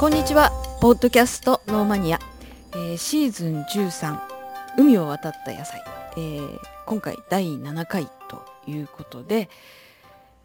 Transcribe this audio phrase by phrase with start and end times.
[0.00, 0.50] こんにちは。
[0.80, 2.18] ポッドキャストノーマニア、
[2.72, 4.18] えーシーズン13
[4.78, 5.84] 海を渡った野菜、
[6.16, 9.50] えー今回第7回ということで、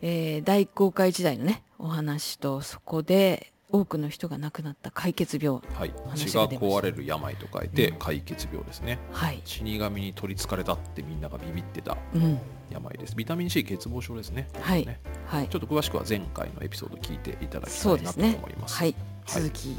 [0.02, 7.98] えー大航海時代のねお話とそこで多くの人が亡くなった解決病はい、話血が壊れる病と書いてうん。
[7.98, 12.38] 解決病ですね、はい、死神に取りつかれたってみんながビビってたうん。
[12.70, 13.16] 病です。
[13.16, 14.50] ビタミン C 欠乏症ですね。
[14.60, 14.86] はい。
[14.86, 15.00] ね。
[15.28, 15.48] はい。
[15.48, 18.76] ちょっと詳しくは前回のエピソード聞いていただきたいなと思います。
[18.76, 19.78] はい続き、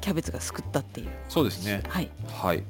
[0.00, 1.08] キャベツが救ったっていう。
[1.28, 1.82] そうですね。
[1.88, 2.10] はい。
[2.28, 2.62] はい。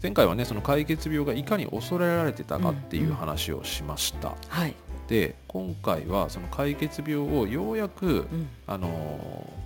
[0.00, 4.74] 前回はねその解決病がいかに恐れられてたかっていう話をしました、はい、
[5.08, 8.48] で今回はその解決病をようやく、うん。
[8.66, 9.58] あのー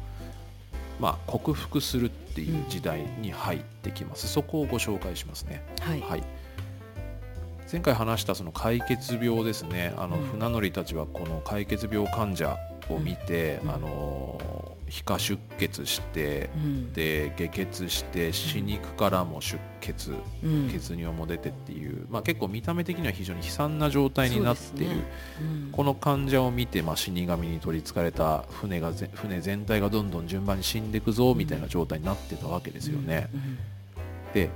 [1.00, 5.62] まあ克服するっていう時代に入ってきます、そこをご紹介しますね。
[5.80, 6.00] はい。
[6.00, 6.22] はい、
[7.70, 9.92] 前回話したその解決病ですね。
[9.96, 10.26] あのうん。
[10.28, 12.56] 船乗りたちはこの解決病患者
[12.88, 13.70] を見て、うん。
[13.70, 16.92] あの皮下出血してうん。
[16.92, 20.12] で下血して死肉からも出血、
[20.44, 20.68] うん。
[20.70, 25.02] 血尿も出てっていう、まあ、結構見た目的には非常に悲惨な状態になっている、ね。
[25.40, 25.72] うん。
[25.72, 33.30] この患者を見て、まあ、死神に取りつかれた船がぜ船全体がどんどん順番に死んでいくぞみたいな状態になってたわけですよね。
[34.34, 34.50] で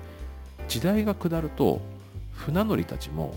[0.68, 1.80] 時代が下ると
[2.32, 3.34] 船乗りたちも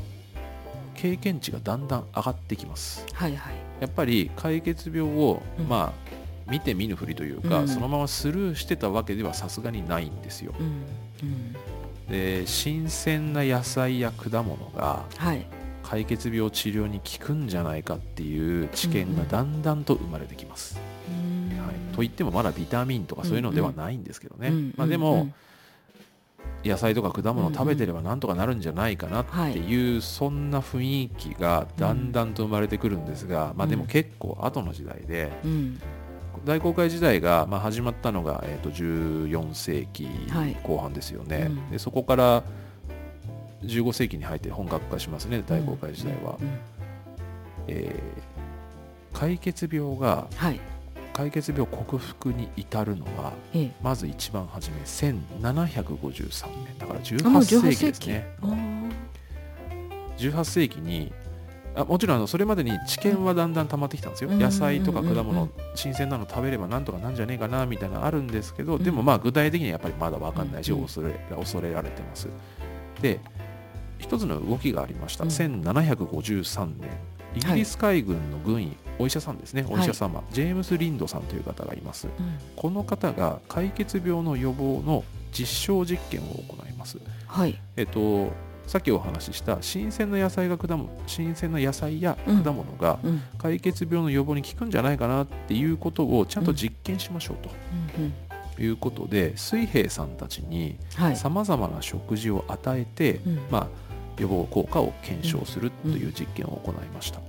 [0.96, 3.06] 経験値がだんだん上がってきます。
[3.14, 3.54] はいはい。
[3.80, 5.70] やっぱり解決病を、うん。
[5.70, 6.19] まあ
[6.50, 7.68] 見て見ぬふりというか、うん。
[7.68, 10.54] そのままスルーしてたわけではさすがにないんですよ。
[10.60, 10.66] うん。
[10.66, 11.56] うん。
[12.10, 15.46] で新鮮な野菜や果物がはい。
[15.90, 25.34] 解決病治療に効くんじゃないかっていう知見がだんだんと生まれてきます、はい、といってもまだビタミンとかそういうのではないんですけどね、うんまあ、でも、うん
[26.64, 35.82] 野菜とか果物を食べてればなんとかなるんじゃないかなっていう、そんな雰囲気がだんだんと生まれてくるんですが、まあ、でも結構後の時代でうん
[36.46, 40.56] 大航海時代がまあ始まったのが、えー、と14世紀はい。
[40.64, 41.70] 後半ですよね、うん。
[41.72, 42.44] でそこから
[43.64, 46.60] 15世紀に入って本格化しますね大航海時代は、うん
[47.68, 48.30] えー
[49.12, 50.60] 解決病がはい。
[51.14, 53.72] 解決病克服に至るのはええ。
[53.84, 56.78] まず一番初め1753年。
[56.78, 57.76] だからあもう18 18世紀。
[57.76, 58.28] 世紀ですね。
[58.42, 58.92] あー。
[60.18, 61.12] 18世紀に
[61.76, 68.84] あもちろんあのそれまでに知見はだんだん溜まってきたんですよ、うん野菜とか果物ん新鮮なの食べればなんとかなんじゃねえかなみたいなのあるんですけど、うん。
[68.84, 72.28] でもまあ具体的にはやっぱりまだ分かんないし、恐れ恐れられてます。
[73.02, 73.20] で
[73.98, 75.30] 一つの動きがありました、うん。
[75.30, 76.90] 1753年
[77.36, 79.66] イギリス海軍の軍医、お医者さんですね。
[79.70, 82.08] お医者様、ジェームス・リンドさんという方がいます。
[82.08, 82.14] うん。
[82.56, 86.98] この方が解決病の予防の実証実験を行います。
[87.28, 87.60] はい。
[87.76, 88.32] えっと、
[88.70, 93.22] さっきお話しした新鮮な野菜が果物新鮮な野菜や果物がうん。
[93.40, 97.38] 解決病の予防に効くんじゃないかなっていうことをちゃんと実験しましょう
[98.58, 101.16] ということで、水兵さんたちにはい。
[101.16, 103.40] さまざまな食事を与えて、うん。
[103.50, 103.68] まあ、
[104.22, 107.22] 予防効果を検証するという実験を行いました。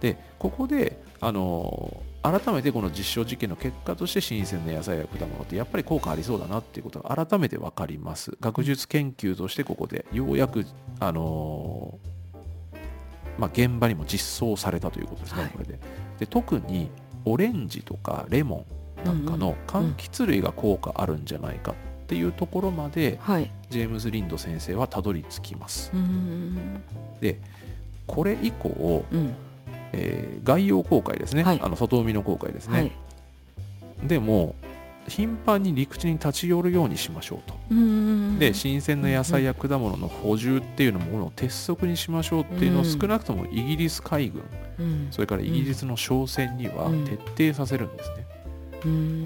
[0.00, 8.36] でここであの改めてこの実証実験の結果として新鮮な野菜や果物ってやっぱり効果ありそうだなっていうことが改めて分かります。
[8.40, 10.64] 学術研究としてここでようやく
[11.00, 11.98] あの
[13.38, 15.50] まあ、現場にも実装されたということですね、はい。
[15.50, 15.78] これで。
[16.20, 16.90] で特に
[17.24, 18.66] オレンジとかレモ
[19.02, 21.74] ンなんかの柑橘類が効果あるんじゃないかっ
[22.06, 23.50] ていうところまではい。
[23.70, 25.90] ジェームズ・リンド先生はたどり着きます。
[25.94, 26.82] うん。
[27.20, 27.40] で
[28.06, 29.34] これ以降、うん
[29.92, 31.60] えー外洋航海ですね、はい。
[31.62, 32.92] あの外海の航海ですね、はい。
[34.02, 34.54] でも
[35.08, 43.00] 頻繁に陸地に立ち寄るようにしましょうと、うんで新鮮な野菜や果物の補充っていうのものを鉄則にしましょうっていうのをうん。
[43.00, 44.42] 少なくともイギリス海軍
[44.78, 45.08] うん。
[45.10, 47.04] それからイギリスの商船にはうん。
[47.04, 48.31] 徹底させるんですね、うん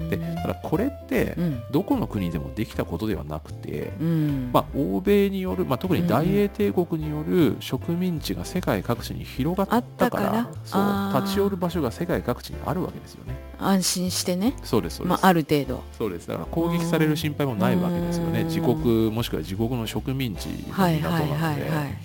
[0.09, 1.63] でただこれってうん。
[1.71, 4.49] どこの国でもできたことではなくて、うん。
[4.53, 10.31] まあ、欧米による、まあ、特に大英帝国による植民地が世界各地に広がったたかから？
[10.31, 13.35] らそう立ち寄る場所が世界各地にあるわけですよね。
[13.59, 14.53] 安心してね。
[14.63, 15.83] そうですそうです、まあある程度。
[15.97, 16.27] そうです。
[16.27, 18.41] だから攻撃される心配もないわけですよね。
[18.41, 18.47] うん。
[18.47, 21.97] 自国もしくは自国の植民地のはい港なので、はいはいはい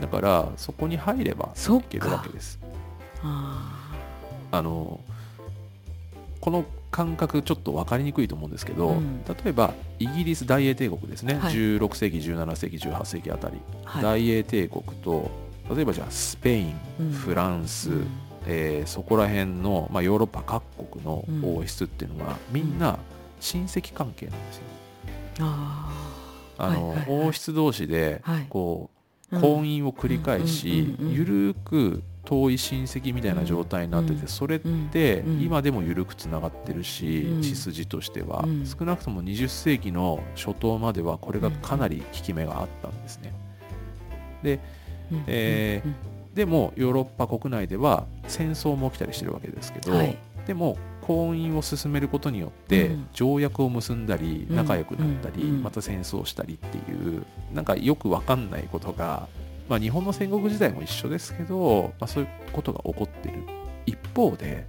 [0.00, 2.58] だからそこに入ればいけるわけです。
[3.22, 3.92] あ
[4.50, 4.98] あの
[6.40, 9.24] この感覚ちょっと分かりにくいと思うんですけど、うん。
[9.24, 11.54] 例えばイギリス大英帝国ですね、はい。
[11.54, 14.02] 16世紀17世紀18世紀あたり、ーはい。
[14.02, 15.30] 大英帝国と
[15.74, 17.10] 例えばじゃあスペイン、うん。
[17.12, 18.06] フランス、うん。
[18.46, 21.58] えーそこら辺の、まあ、ヨーロッパ各国のうん。
[21.58, 22.98] 王室っていうのは、みんな
[23.40, 24.62] 親戚関係なんですよ。
[25.40, 25.88] あ
[26.58, 27.26] あのはいはいはい。
[27.28, 28.46] 王室同士ではい。
[28.48, 28.90] こ
[29.32, 29.40] ううん。
[29.40, 34.28] 婚姻を繰り返し、ゆるく遠い親戚みたいな状態になってて、うん。
[34.28, 35.40] それってうん。
[35.42, 37.42] 今でも緩くつながってるし、うん。
[37.42, 38.66] 血筋としては、うん。
[38.66, 43.32] 少なくとも20世紀の初頭まではこれがかなり効き目があったんですね。
[44.42, 44.60] で
[45.10, 45.24] うん。
[45.26, 45.94] えーうん。
[46.34, 50.16] でもヨーロッパ国内では戦争も起きたりしてるわけですけど、はい。
[50.46, 53.08] でも婚姻を進めることによってうん。
[53.12, 54.56] 条約を結んだりうん。
[54.56, 55.62] 仲良くなったり、うん。
[55.62, 59.28] また戦争したりっていうなんかよくわかんないことが、
[59.70, 63.36] まあ、日本の戦国時代も一緒ですけど、まあ、そういうことが起こってる
[63.86, 64.66] 一方で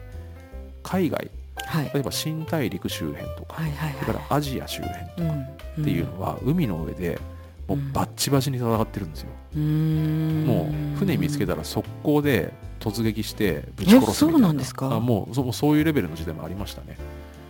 [0.84, 1.30] 海外
[1.66, 1.92] はい。
[1.94, 5.46] 例えば新大陸周辺とか、はいはいそれからアジア周辺うんっ
[5.84, 7.20] ていうのは海の上で
[7.68, 9.30] もうバッチバチに戦ってるんですよ。
[9.56, 10.46] うん。
[10.46, 14.96] もう船見つけたら速攻で突撃してぶちえ殺すみたいそうなんですか？
[14.96, 16.98] あもうそそういうレベルの時代もありましたね。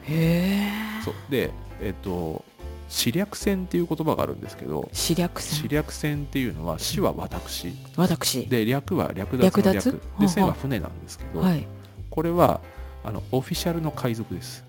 [0.03, 1.51] へえで
[1.81, 2.43] えっと
[2.91, 7.73] 死略戦っていう言葉があるんですけど視略死戦略戦っていうのは死は私。
[7.95, 8.45] 私。
[8.47, 9.73] で略は略奪の略。
[9.73, 11.65] 略で戦は船なんですけど、はい。
[12.09, 12.59] これは
[13.05, 14.65] あのオフィシャルの海賊です。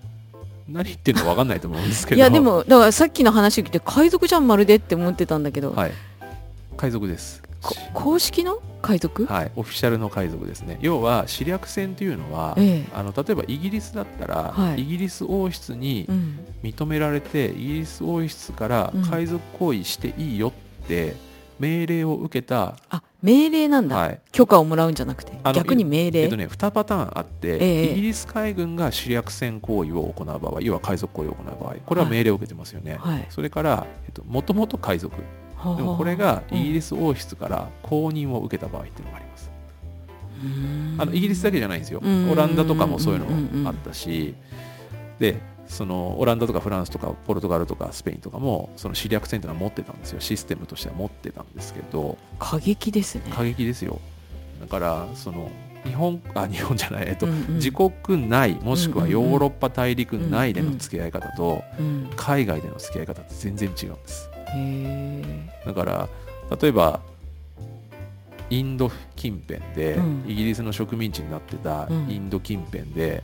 [0.69, 2.17] 何言ってるのか分かんないと思うんですけど。
[2.17, 5.91] いやでもだからさっきの話を聞いて海賊じゃんまるでって思ってたんだけど、はい。
[6.77, 7.43] 海賊です。
[7.43, 7.49] こ
[7.93, 10.77] 公式の海賊、はいオフィシャルの海賊ですね。
[10.81, 12.91] 要は死略戦っていうのは、ええ。
[12.93, 14.81] あの例えばイギリスだったら、はい。
[14.81, 16.39] イギリス王室にうん。
[16.61, 19.01] 認められてイギリス王室からうん。
[19.03, 21.15] 海賊行為していいよって
[21.59, 24.19] 命令を受けた、あ命令なんだ、はい。
[24.33, 25.31] 許可をもらうんじゃなくて。
[25.53, 33.25] 逆に命令、えっとね、2パターンあって、ええイギリス海軍が主略戦行為を行う場合要は海賊行為を行う場合これは命令を受けてますよね、はい。
[33.29, 35.15] それから、えっと、もともと海賊。
[35.15, 39.51] はあでもこれがイギリスス王室から公認を受けた場合っていうのがあります。
[40.97, 42.01] あのイギリスだけじゃないんですよ。
[42.03, 42.29] うん。
[42.29, 44.35] オランダとかもそういうのもあったし。
[45.19, 50.19] でそのオランダとかフランスとかポルトガルとかスペインとかもその死略戦っていうのは持ってたんですよ。
[50.19, 52.17] システムとしては持ってたんですけど。
[52.39, 53.23] 過激ですね。
[53.31, 53.99] 過激ですよ。
[54.59, 55.49] だからその
[55.85, 57.55] 日本あ日本じゃない、えっとうんうん。
[57.55, 57.91] 自国
[58.29, 62.09] 内もしくはヨーロッパ大陸内での付き合い方とうん。
[62.15, 64.29] 海外での付き合い方って全然違うんです
[65.65, 66.09] だから
[66.59, 67.01] 例えば
[68.49, 70.23] インド近辺で、うん。
[70.27, 72.09] イギリスの植民地になってたうん。
[72.09, 73.23] インド近辺で、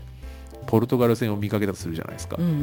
[0.66, 2.60] ポルトガル船を見かけたとするじゃないですか、うんうんうん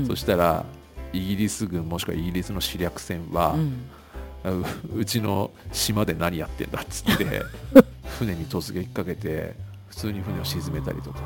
[0.00, 0.06] うん。
[0.06, 0.64] そしたら
[1.12, 4.60] イギリス軍もしくはイギリスの試略船は、うん。
[4.60, 4.64] う
[5.00, 7.24] うちの島で何やってんだっつって
[8.18, 9.54] 船に突撃かけて
[9.88, 11.20] 普通に船を沈めたりとか。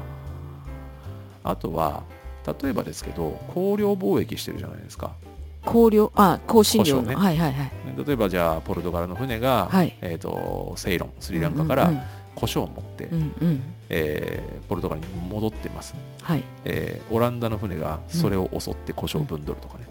[1.43, 2.03] あとは
[2.61, 5.13] 例えばですけど香料貿易してるじゃないですか
[5.67, 7.15] 香料あ香辛料ね。
[7.15, 7.73] はいはいはい。
[8.07, 9.97] 例えばじゃあポルトガルの船が、はい。
[10.01, 12.01] えー、とセイロンスリランカからうん
[12.37, 13.63] 胡椒を持って、うんうん。
[13.89, 16.43] えーポルトガルに戻ってます、はい。
[16.65, 19.87] えーオランダの船がそれを襲って胡椒をぶんどるとかね、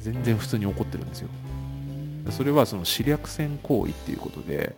[0.00, 1.28] 全然普通に起こってるんですよ。
[2.30, 4.76] それはその試略船行為っていうことで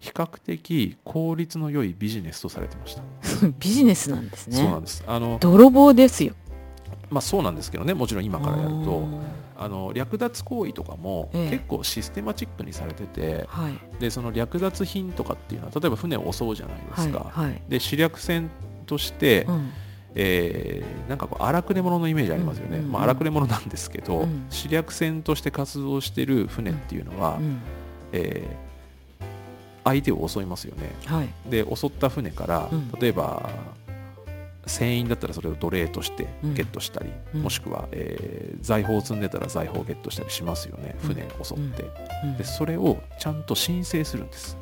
[0.00, 3.02] 比較的効率の良いビジネスとされてました、
[3.58, 4.56] ビジネスなんですね。
[4.58, 5.02] そうなんです。
[5.06, 6.34] あの泥棒ですよ
[7.14, 9.08] まあそうなんですけどねもちろん今からやると。
[9.56, 11.50] あの略奪行為とかもええ。
[11.50, 14.00] 結構システマチックにされてて、はい。
[14.00, 17.62] でその略奪品とかっていうのは例えば船を襲うじゃないですか、はいはい。
[17.68, 18.50] で試略船
[18.86, 19.70] として、うん。
[20.16, 24.46] えーなんかこう荒くれ者のイメージありますよね、うんうんうんまあ、荒くれ者なんですけど、うん。
[24.50, 27.60] 試略船として活動してる船っていうのは、うん。
[28.12, 28.64] えー
[29.84, 30.90] 相手を襲いますよね。
[31.04, 31.28] はい。
[31.48, 32.90] で襲った船から、うん。
[32.98, 33.50] 例えば
[34.66, 36.54] 船員だったらそれを奴隷としてうん。
[36.54, 37.42] ゲットしたり、うん。
[37.42, 40.96] もしくは、えー財宝を積んでたら財宝をゲットしたりしますよね。
[41.02, 41.14] うん。
[41.14, 41.84] 船を襲って、
[42.24, 42.36] うん。
[42.38, 44.56] でそれをちゃんと申請するんです。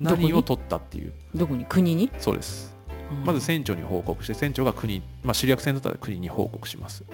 [0.00, 1.12] 何を取ったっていう。
[1.34, 1.64] どこに？
[1.64, 2.10] 国に？
[2.20, 2.76] そうです。
[3.10, 3.24] うん。
[3.24, 7.04] まず船長に報告して船長が国、まあ、試略船だったら国に報告します。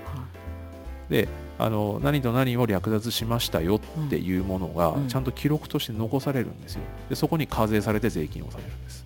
[1.08, 1.28] で
[1.58, 5.08] あの何と何を略奪しましたよっていうものがうん。
[5.08, 6.80] ちゃんと記録として残されるんですよ。
[7.08, 9.03] でそこに課税されて税金を納めるんです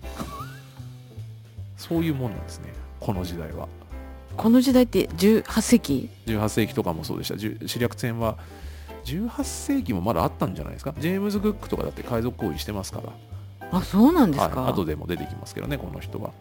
[1.89, 3.67] そういうもんなんですねこの時代は。
[4.37, 7.35] この時代って18世紀？18世紀とかもそうでした。
[7.35, 8.37] じゅ試略船は
[9.03, 10.93] 18世紀もまだあったんじゃないですか？
[10.99, 13.11] ジェームズ・グックとかだって海賊行為してますから。
[13.71, 16.31] あそうなんですか、はい、後でも出てきますけどねこの人は。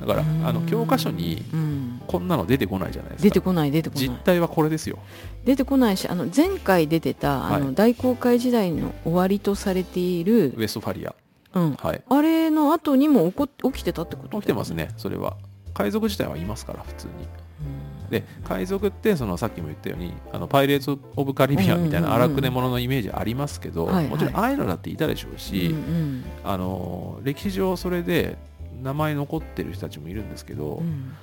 [0.00, 2.00] だからあの教科書にうん。
[2.06, 3.24] こんなの出てこないじゃないですか。
[3.24, 4.08] 出てこない出てこない。
[4.08, 4.98] 実態はこれですよ。
[5.44, 7.74] 出てこないしあの前回出てたあの、はい。
[7.74, 11.14] 大航海時代の終わりとされているウ、エストファリア
[11.54, 12.02] うん、はい。
[12.08, 15.36] あれの後にも起こ起きてたってことだよ起きてますねそれは。
[15.72, 17.12] 海賊自体はいますから普通に。
[17.12, 18.10] うん。
[18.10, 24.06] で海賊ってそのさっきも言ったようにあのパイレーツ・オブ・カリビアンみたいなうんうんうん荒くれ者のイメージありますけど、はいはい。
[24.08, 28.36] もちろんああいうのだっていたでしょうし、うんうんあの歴史上それで
[28.82, 31.14] 名前残ってる人たちもいるんですけど、うん。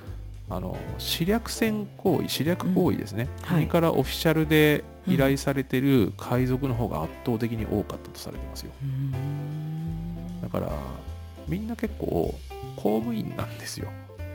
[0.50, 3.60] あの試略戦行為試略行為ですね、はい。
[3.60, 8.72] 国からオフィシャルで依頼されてる海賊の方が圧倒的に多かったとされてますよ。
[8.82, 9.61] うーん
[10.42, 10.72] だから
[11.48, 12.34] みんな結構
[12.76, 13.88] 公務員なんですよ。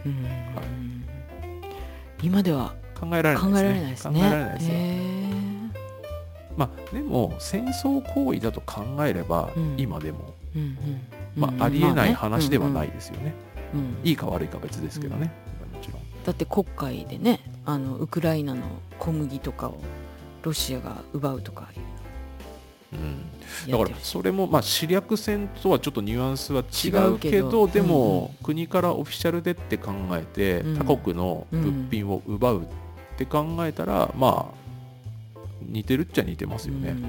[0.05, 0.25] うん。
[2.23, 4.21] 今では考えられない考えられないでですすね。
[4.21, 5.27] ね考えられないですよ、へ
[6.55, 9.75] まあでも戦争行為だと考えれば、うん。
[9.77, 10.33] 今でも、
[11.35, 13.33] まあ、ありえない話ではないいですよね、
[14.03, 15.31] いいか悪いか別ですけどね、
[15.73, 16.01] もちろん。
[16.25, 18.61] だって黒海でねあのウクライナの
[18.99, 19.79] 小麦とかを
[20.41, 21.69] ロシアが奪うとか
[22.93, 23.71] うん。
[23.71, 30.77] だからそれもまあ試略戦とはちょっとニュアンスは違うけどでも、国からオフィシャルでって考えて、うん。
[30.77, 32.65] 他国の物品を奪うっ
[33.17, 37.03] て考えたら、まあ似てるっちゃ似てますよね、うん。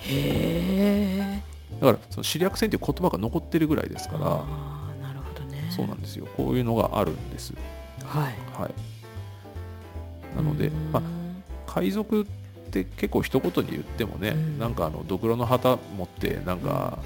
[0.00, 1.42] へえ
[1.80, 5.66] だからその試略戦っていう言葉が残ってるぐらいですからなるほどね。
[5.70, 6.26] そうなんですよ。
[6.36, 7.54] こういうのがあるんです。
[8.04, 8.34] はい。
[8.60, 8.74] はい。
[10.36, 10.92] なので、うん。
[10.92, 11.02] まあ、
[11.66, 12.43] 海賊って
[12.82, 14.58] 結構一言で言ってもね、うん。
[14.58, 16.98] なんかあのドクロの旗持ってなんか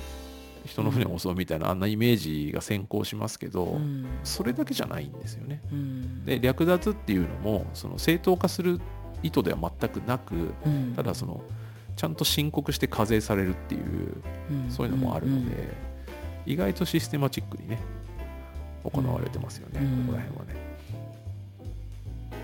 [0.64, 4.06] 人の船を襲うみたいなあんなイメージが先行しますけど、うん。
[4.24, 5.60] それだけじゃないんですよね。
[5.70, 6.24] うん。
[6.24, 8.80] で略奪っていうのもその正当化する
[9.22, 10.94] 意図では全くなくうん。
[10.96, 11.42] ただその
[11.96, 14.70] ちゃんと申告して課税されるっていううん。
[14.70, 15.56] そういうのもあるので、
[16.46, 16.52] うん。
[16.52, 17.78] 意外とシステマチックにね
[18.84, 20.06] 行われてますよね、うん。
[20.06, 20.68] ここら辺はね。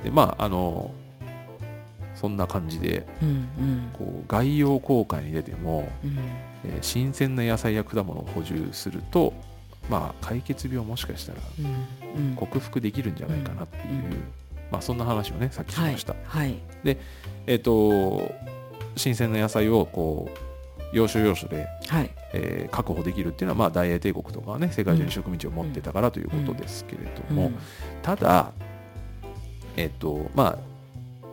[0.02, 0.90] でまああの
[2.24, 3.90] そんな感じでうんうん。
[3.92, 6.18] こう外洋航海に出ても、うん。
[6.64, 9.34] えー新鮮な野菜や果物を補充すると
[9.90, 11.62] まあ解決病もしかしたらう
[12.20, 12.36] んうん。
[12.36, 14.00] 克服できるんじゃないかなっていう、うん
[14.72, 16.14] まあそんな話をねさっきしはいました。
[16.24, 16.56] はい
[17.46, 18.32] えっ、と
[18.96, 22.10] 新鮮な野菜をこう要所要所で、はい。
[22.32, 27.56] えー確保できるっていうのは、まあ、大英帝国とかはね世界中に植民地を持ってたからということですけれども、うん。
[28.00, 28.50] ただ
[29.76, 30.73] えっ、とまあ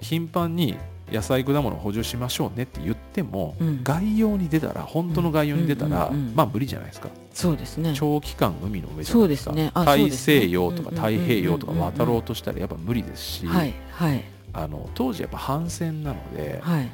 [0.02, 0.78] 頻繁に
[1.12, 3.84] 野菜果物を補充しましょうねって言っても、うん。
[3.84, 7.10] 外洋に出たら本当の外洋に出たら、うんうんうんまあ無理じゃないですか。
[7.34, 7.94] そうですね。
[7.96, 9.52] 長期間海の上じゃないですか。
[9.52, 9.72] そうですね。
[9.74, 11.94] 大西洋とかうんうん太平洋とかうんうんうん。
[11.94, 14.24] 渡ろうとしたらやっぱ無理ですし、はいはい。
[14.54, 16.90] あの当時やっぱ反戦なので、はい。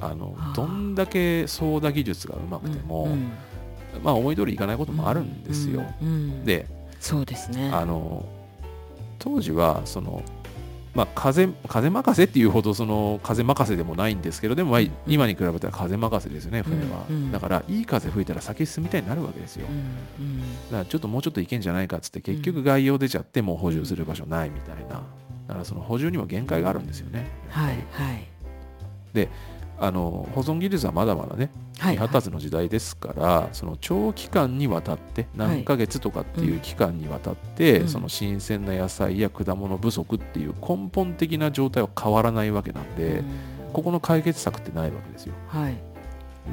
[0.00, 3.32] あのどんだけ操舵技術がうまくても、うん。
[4.02, 5.82] まあ思い通りいかないこともあるんですよ。
[6.00, 6.44] うんうん。
[6.44, 6.66] で
[7.00, 7.70] そうですね。
[7.72, 8.24] あの
[9.18, 10.22] 当時はその、
[10.94, 17.16] まあ、風風任せっていうほどその風任せでもないんですけどでも今に比べたら風任せですよね船は、うん。
[17.16, 20.26] うんだからいい風吹いたら先進みたいになるわけですよ、うん。
[20.26, 20.40] うん。
[20.40, 25.02] だからちょっともうちょっといけんじゃないかっつって結局外洋出ちゃってもう補充する場所ないみたいな。
[25.48, 27.26] だからその補充にも限界があるんですよね。
[27.48, 29.28] はいはい
[29.80, 37.88] あの保存技術はまだまだねはい未発達の時代ですから、その長期間にわたって何ヶ月とかっていう期間にわたって、うん。
[37.88, 43.24] その新鮮な野菜や果物不足っていう根本的な状態は変わらないわけなんで、うん。
[43.72, 45.34] ここの解決策ってないわけですよ。
[45.48, 45.76] はい。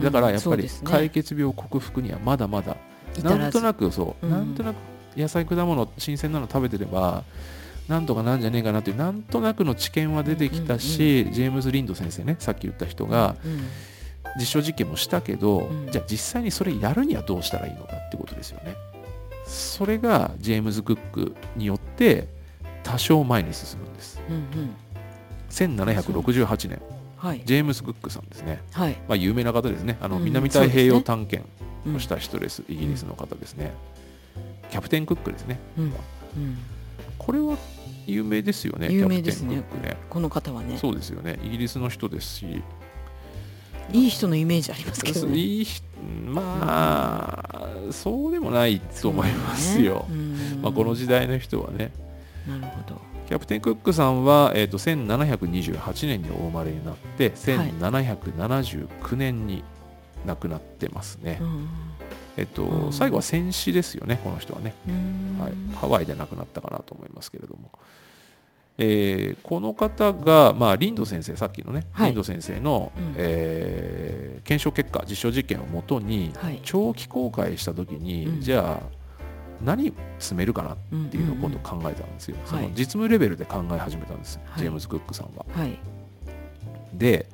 [0.01, 2.77] だからやっぱり解決病克服にはまだまだ、
[3.21, 4.31] なんとなくそう、うん。
[4.31, 4.77] なんとなく
[5.17, 7.25] 野菜果物新鮮なの食べてれば
[7.87, 13.67] なんとかなんじゃねえかなっていうなんとなくの知見は出てきたし、ジェームズ・リンド先生ねさっき言った人がうん
[14.37, 18.75] 実証実験もしたけど、うんじゃあ実際にそれやるにはどうしたらいいのかってことですよね。
[19.45, 22.27] それがジェームズ・クックによって
[22.83, 24.21] 多少前に進むんです。
[24.29, 24.75] うんうん
[25.49, 26.81] 1768年、
[27.15, 28.61] はいジェームズ・クックさんですね。
[28.73, 29.97] はいまあ、有名な方ですね。
[30.01, 31.49] あのうん南太平洋探検
[31.85, 32.63] うんをした人です。
[32.67, 33.71] イギリスの方ですね。
[34.69, 35.59] キャプテン・クックですね。
[35.77, 36.57] うんうん
[37.17, 37.57] これは
[38.05, 38.87] 有名ですよね。
[38.91, 39.55] 有名ですね。
[39.55, 39.97] キャプテン・クックね。
[40.09, 40.77] この方はね。
[40.77, 41.39] そうですよね。
[41.43, 42.63] イギリスの人ですし、
[43.91, 45.37] いい人のイメージありますけどね。
[45.37, 45.85] いい人
[46.25, 50.05] まあ、そうでもないと思いますよ。
[50.09, 50.15] ね。
[50.15, 50.15] う
[50.59, 50.61] ん。
[50.61, 51.91] まあ、この時代の人はね。
[52.47, 53.01] なるほど。
[53.27, 59.63] キャプテン・クックさんは、えー、と1728年にお生まれになって1779年に
[60.25, 61.67] 亡くなってますね、うん
[62.37, 62.93] えっとうん。
[62.93, 65.37] 最後は戦死ですよねこの人はね、うん。
[65.39, 67.71] はい、ハワイで亡くなったかなと思いますけれども、
[68.77, 72.07] えーこの方が、まあ、リンド先生さっきのね、はい。
[72.07, 73.13] リンド先生の、うん。
[73.17, 76.61] えー検証結果実証実験をもとに、はい。
[76.63, 78.41] 長期公開した時に、うん。
[78.41, 78.97] じゃあ
[79.61, 80.77] 何進めるかなっ
[81.09, 84.59] ていうのを今度考えたんですよ、その実務レベルで考え始めたんです、はい。
[84.59, 85.45] ジェームズ・クックさんは。
[85.51, 85.77] はい。
[86.93, 87.27] で、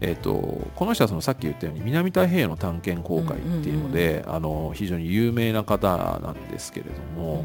[0.00, 0.32] えっと
[0.76, 7.44] この人はそのさっき言ったように南太平洋の探検公開っていうので、あの非常に有名な方なんですけれども、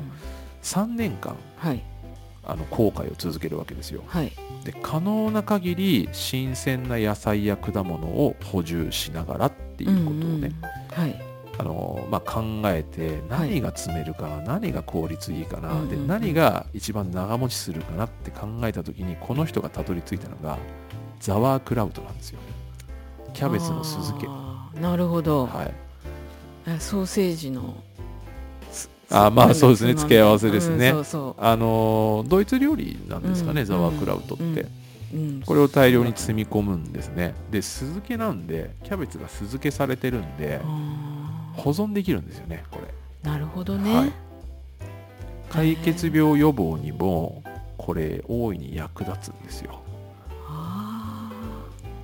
[0.62, 1.84] 3年間はい。
[2.46, 4.04] あの公開を続けるわけですよ。
[4.08, 4.32] はい。
[4.66, 11.34] で可能な限り新鮮な野菜や果物を補充しながらっていうことをね、んんはい。
[11.58, 15.90] あのまあ、考えて何が詰めるかな、何が効率いいかな、うんうんうん。
[15.90, 20.58] で何が一番長持ちするかなって考えた時にこの人がたどり着いたのが
[21.24, 22.40] ザワークラウトなんですよ。
[23.34, 24.28] キャベツの酢漬け。
[24.82, 25.74] なるほど、はい。
[26.70, 27.76] あソーセージの
[28.70, 29.94] すあまあそうですね。
[29.94, 30.90] 付け合わせですね。
[30.90, 34.44] うんそうそあのドイツ料理なんですかね、うんザワークラウトって、
[35.14, 37.36] うんこれを大量に積み込むんですね。
[37.50, 42.88] で酢漬けなんでキャベツが酢漬けされてるんであ保存できるんですよねこれ。
[43.24, 44.12] ーなるほどね、はい。
[45.50, 47.44] 解決病予防にも
[47.78, 49.83] これ大いに役立つんですよ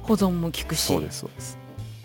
[0.10, 0.82] 保存も効くし。
[0.82, 1.58] そうですそうです。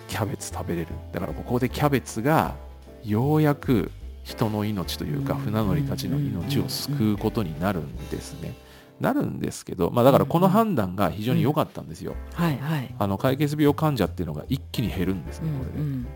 [0.08, 0.88] キャベツ食べれる。
[1.12, 2.54] だからここでキャベツが
[3.02, 3.90] ようやく
[4.24, 5.40] 人の命というかうん。
[5.40, 8.54] 船乗りたちの命を救うことになるんですね。
[9.00, 12.14] なるんですけど、まあ、だからこの判断が非常に良かったんですよ。
[12.34, 12.94] はいはい。
[12.98, 15.78] あの解決病患者っていうのが一気に減るんですうんねこれで。
[15.78, 16.06] うん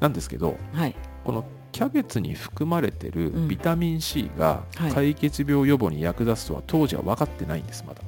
[0.00, 0.96] なんですけどはい。
[1.24, 3.48] このキャベツに含まれてるうん。
[3.48, 4.92] ビタミン C がはい。
[4.92, 8.00] 解決病予防に役立つとは当時は分かってないんですまだ。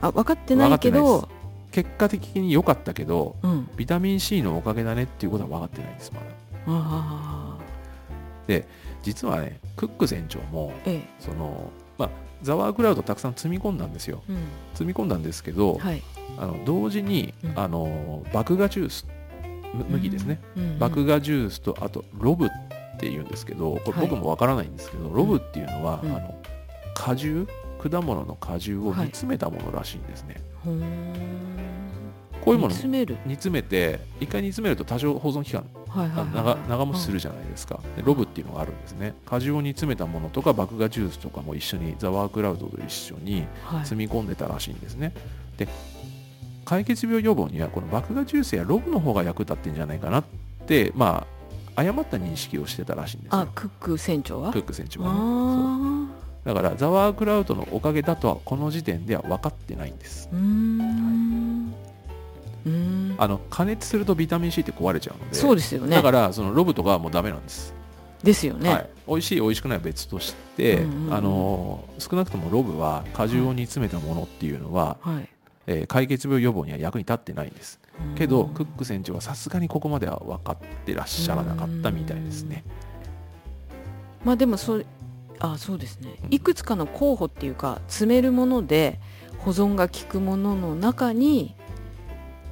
[0.00, 1.28] あ分かってないけど
[1.70, 3.68] 結果的に良かったけどうん。
[3.76, 6.26] ビタミン C のおかげだねっていうことは分かってないんですまだ。
[6.66, 7.58] あ
[9.02, 11.08] 実はねクック船長もーえ。
[11.18, 12.10] そのまあ
[12.42, 14.22] ザワークラウドたくさん積み込んだんですよ。
[14.28, 14.38] えうん。
[14.74, 16.02] 積み込んだんですけど、はい。
[16.38, 17.58] あの同時に、うん。
[17.58, 19.06] あの麦芽ジュース
[19.74, 20.40] む麦ですね、
[20.78, 22.48] 麦芽ジュースとあとロブっ
[22.98, 24.08] ていうんですけどこれはい。
[24.08, 26.10] 僕もわからないんですけど、ロブっていうのは、うん。
[26.10, 26.34] あの
[26.94, 27.46] 果汁
[27.78, 29.06] 果物の果汁をはい。
[29.06, 30.74] 煮詰めたものらしいんですね、ほー。
[30.74, 30.82] ん
[32.44, 33.16] こういうもの煮詰める？
[33.26, 37.80] 煮詰めて一回煮詰めると多少保存期間はいはいはい長長持ちするじゃないですか。
[37.96, 39.14] でロブっていうのがあるんですね。
[39.26, 43.84] 果汁を煮詰めたものとか麦芽ジュースとかも一緒にザワークラウドと一緒にはい。
[43.86, 45.12] 積み込んでたらしいんですね。
[45.56, 45.68] で
[46.64, 50.24] 解決病予防にはこの麦芽ジュースやロブの方が役立ってんじゃないかなっ
[50.66, 51.26] てま
[51.74, 53.38] あ誤った認識をしてたらしいんですよ。
[53.40, 54.52] あクック船長は？
[54.52, 55.18] クック船長はね。
[55.18, 55.26] そう。
[55.26, 55.97] あ
[56.44, 60.28] だからザワークラウドのおかげだとはこの時点では分かってないんです。
[63.20, 65.96] あの加熱するとビタミン C って壊れちゃうのでそうですよね。
[65.96, 67.74] だからそのロブとかはもうダメなんです。
[68.22, 71.14] ですよね、はい、美味しい美味しくないは別として、うんうんうん。
[71.14, 75.28] あの少なくともロブは果汁を煮詰めたものっていうのは、はい。
[75.66, 77.78] えー解決病予防には役に立ってないんです。
[78.16, 82.64] けど、うんクック船長はさすがにここまでは分かってらっしゃらなかったみたいですね。
[84.24, 84.86] まあでもそう
[85.40, 86.14] あそうですね。
[86.24, 89.00] うんいくつかの候補っていうか詰めるもので
[89.38, 91.54] 保存が効くものの中に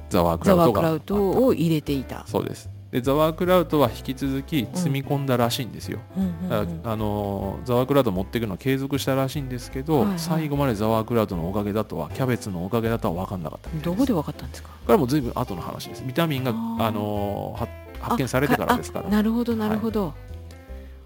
[0.09, 2.69] ザワークザラウトを入れていた、そうです。
[2.89, 6.67] でザワークラウトは引き続き積み込んだらしいんですよ、うんうんだうん。
[6.67, 10.19] からあのーザワークラウト持っていくのは継続したらしいんですけど、はいはい。
[10.19, 14.69] 最後までザワークラウトのおかげだとはキャベツのおかげだとは分かんなかったどこで分かったんですか？
[14.69, 16.03] これはもう随分後の話です。
[16.05, 17.59] ビタミンがあの
[17.99, 19.07] 発見されてからですから。
[19.07, 20.13] あなるほどなるほど、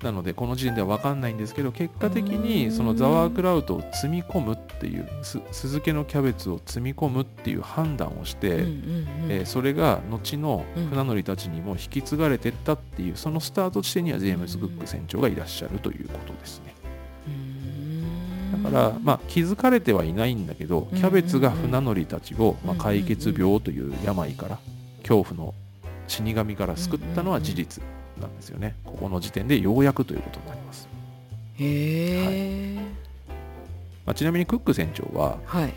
[0.04, 2.44] なのでこの時点では分かんないんですけど結果的うん。
[2.44, 8.48] にそのザワークラウトを積み込むっていうす酢漬けのキャベツを積み込むっていう判断をして、
[9.28, 16.76] えーそれが後のうん船乗りたちにも引き継がれてったっていうそのスタート地点にはジェームズ・グック船長がいらっしゃるということですね。
[18.52, 24.60] だから、まあ、気づかれてはいないんだけどキャベツが船乗りたちを、まあ、解決病という病から
[25.02, 25.54] 恐怖の
[26.08, 27.84] 死神から救ったのは事実
[28.22, 28.76] なんですよね。
[28.86, 30.88] ここの時点でようやくということになります。
[31.60, 32.76] へえ
[34.06, 35.74] まあ、ちなみにクック船長ははい。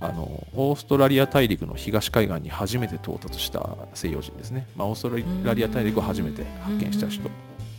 [0.00, 7.30] あのオーストラリア大陸の東海岸に初めて到達した西洋人ですね、まあ、オーストラリア大陸を初めて発見した人。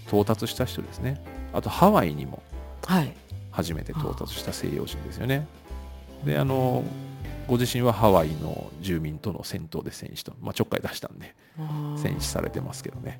[0.07, 1.21] 到達した人ですね。
[1.53, 2.41] あとハワイにも
[2.85, 3.13] はい。
[3.51, 5.47] 初めて到達した西洋人ですよね。
[6.25, 6.83] であの
[7.47, 11.35] ご自身はハワイの住民との戦闘で戦死と、まあ、ちょっかい出したんで
[11.97, 13.19] 戦死されてますけどね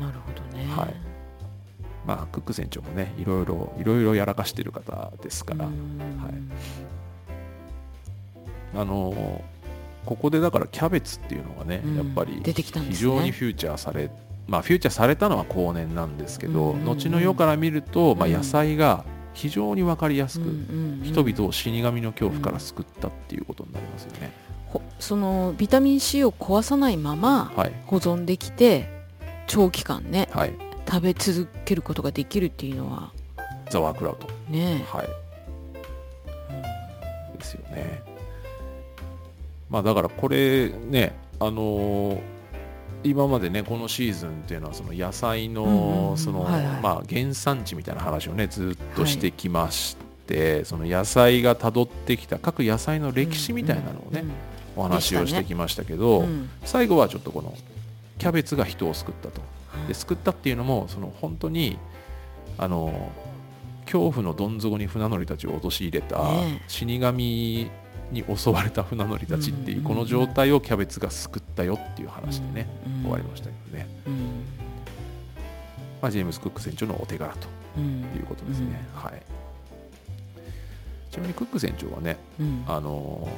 [0.00, 0.66] なるほどね。
[0.74, 0.94] はい。
[2.06, 5.74] まあクック船長もねいろいろいろいろやらかしてる方ですから、はい。
[8.74, 9.44] あの
[10.06, 11.96] ここでだからキャベツっていうのがね、うん。
[11.96, 14.10] やっぱり非常にフューチャーされ
[14.48, 16.84] まあフューチャーされたのは後年なんですけど、うん。
[16.84, 18.32] 後の世から見ると、まあ、うん。
[18.32, 21.04] 野菜が非常に分かりやすく、うんうんうん。
[21.04, 24.32] 人々を死神の恐怖から救ったっていうことになりますよね。
[24.66, 27.72] ほそのビタミン C を壊さないままはい。
[27.86, 28.99] 保存できて
[29.50, 30.52] 長期間ねはい。
[30.88, 33.12] 食べ続けることができるっていうのは
[33.68, 34.28] ザワークラウト。
[34.48, 35.08] ねはい。
[37.36, 38.02] ですよね。
[39.68, 42.20] まあだからこれねあのー
[43.02, 46.32] 今までねこのシーズンっていうのはその野菜うんうんうん。
[46.32, 54.24] の原産地みたいな話をねずっとしてきまして、その野菜がたどってきた各野菜の歴史みたいなのをね、
[54.76, 56.50] お話をしてきましたけど、うんうん。
[56.64, 57.54] 最後はちょっとこの
[58.20, 59.40] キャベツが人を救ったと。
[59.88, 61.78] で救ったっていうのもその本当に
[62.58, 63.10] あの
[63.86, 66.20] 恐怖のどん底に船乗りたちを陥れた
[66.68, 67.70] 死神
[68.12, 74.14] に襲われた船乗りたちっていううんこの状態をキャベツが救ったよっていう話でねうん終わりましたけどね、うん。
[76.02, 78.00] まあ、ジェームズ・クック船長のお手柄とうん。
[78.16, 79.22] いうことですね、はい。
[81.10, 82.64] ちなみにクック船長はねうん。
[82.66, 83.28] あの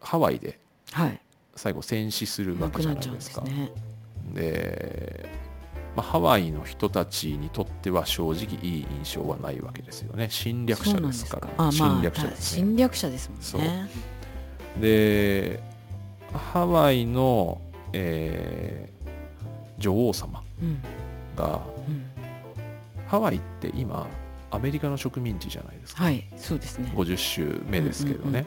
[0.00, 0.58] ハワイで
[0.92, 1.20] はい
[1.56, 3.16] 最後戦死するわなけじゃくないでか。
[3.16, 3.72] ですすね。
[4.34, 5.28] で、
[5.96, 10.28] まあ、ハワイの人たちにとっては正直いい印象はないわけですよね。
[10.30, 11.72] 侵略者ですから。
[11.72, 12.66] 侵略者ですね。
[12.66, 13.88] 侵略者ですもんね。
[14.80, 15.60] で
[16.32, 17.60] ハワイの、
[17.92, 18.96] えー
[19.78, 20.82] 女王様うん。
[21.36, 22.04] がうん。
[23.06, 24.06] ハワイって今
[24.50, 26.24] アメリカの植民地じゃないですか、はい。
[26.36, 26.92] そうですね。
[26.94, 28.46] 50週目ですけどね、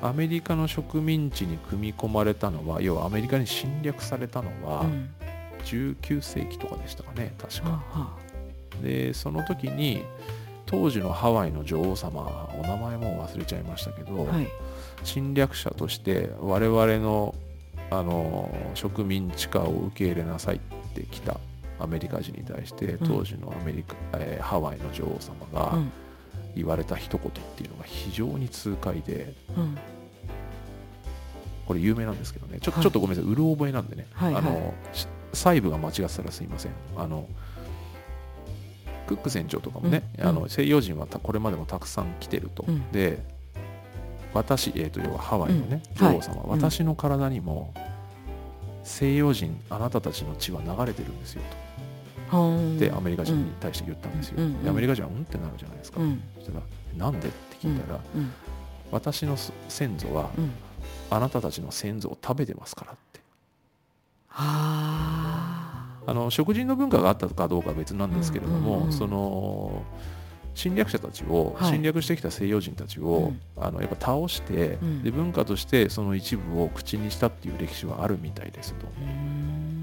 [0.00, 5.10] アメリカの植民地に組み込まれたのは要はアメリカに侵略されたのはうん。
[5.64, 8.16] 19世紀とかでしたかね確か、はあは
[8.82, 10.04] でその時に
[10.66, 14.46] 当時のハワイの女王様お名前も忘れちゃいましたけど、あはい。
[15.02, 17.34] 侵略者として我々の
[17.90, 20.58] あの植民地化を受け入れなさいっ
[20.94, 21.40] て来た
[21.80, 25.92] アメリカ人に対して当時のアメリカ、えーハワイの女王様がうん
[26.54, 29.78] 言われた一言っていうのが非常に痛快でうん。
[31.66, 32.58] これ有名なんですけどね。
[32.60, 32.82] ちょ,、はい。
[32.82, 33.30] ちょっとごめんなさい。
[33.30, 34.42] うる覚えなんでね、はいはい。
[34.42, 36.72] あのし細部が間違ってたらすいません。
[36.96, 37.28] あの
[39.06, 40.26] クック船長とかもね、うん。
[40.26, 42.90] あの西洋人はたこれまでもたくさん来てると、うん。
[42.90, 43.22] で
[44.32, 46.50] 私、えー、と要はハワイのね、女王様、うん。
[46.50, 47.74] 私の体にも
[48.82, 51.67] 西洋人あなたたちの血は流れてるんですよと
[52.78, 54.38] でアメリカ人に対して言ったんですよ、
[54.68, 56.22] アメリカ人はうんってなるじゃないですか、うん。
[56.36, 56.64] そしたら
[56.96, 58.32] なんでって聞いたら、うん。
[58.90, 59.36] 私の
[59.68, 60.50] 先祖はうん。
[61.10, 63.20] あなたたちの先祖を食べてますからって。
[64.28, 69.82] はあの食人の文化があったかどうかは別なんですけれども、その
[70.58, 71.72] 侵略者たちを、はい。
[71.72, 75.02] 侵略してきた西洋人たちを、あのやっぱ倒して、うん。
[75.04, 78.86] で文化としてその一部を口にしたっていう歴史はあるみたいですと。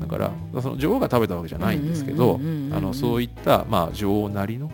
[0.02, 2.40] だからその女王が食べたわけじゃないんですけど
[2.94, 4.70] そういった、まあ、女王なりの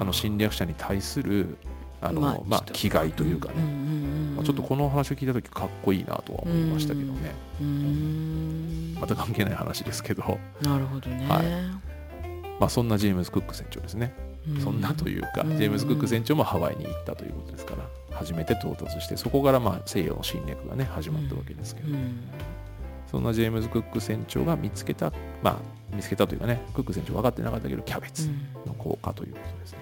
[0.00, 1.56] あの侵略者に対する
[2.00, 4.36] あの、まあちょっと危害というかね、んんうんうん。
[4.36, 8.98] まあちょっとこの話を聞いた時かっこいいなとは思いましたけどね、うーん。
[9.00, 11.88] また関係ない話ですけど、なるほどね、はい。
[12.60, 14.27] まあ、そんなジェームズ・クック船長ですね、う
[14.62, 15.56] そんなというか、うん。
[15.58, 22.28] ジェームズ・クック船長もハワイに行ったということですから初めて到達してそこからまあ西洋の侵略がね始まったわけですけど、うん。
[23.10, 25.56] そんなジェームズ・クック船長が見つけたまあ
[25.94, 28.28] 見つけたというかねクック船長分かってなかったけどキャベツ
[28.66, 29.78] の効果ということですね、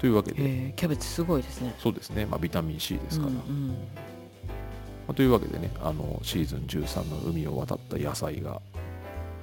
[0.00, 1.74] というわけで、えーキャベツすごいですね。
[1.78, 3.68] そうですね、まあ、ビタミン C ですから、うんうん。
[3.68, 3.74] ま
[5.08, 8.60] あというわけでねあのシーズン13の海を渡った野菜が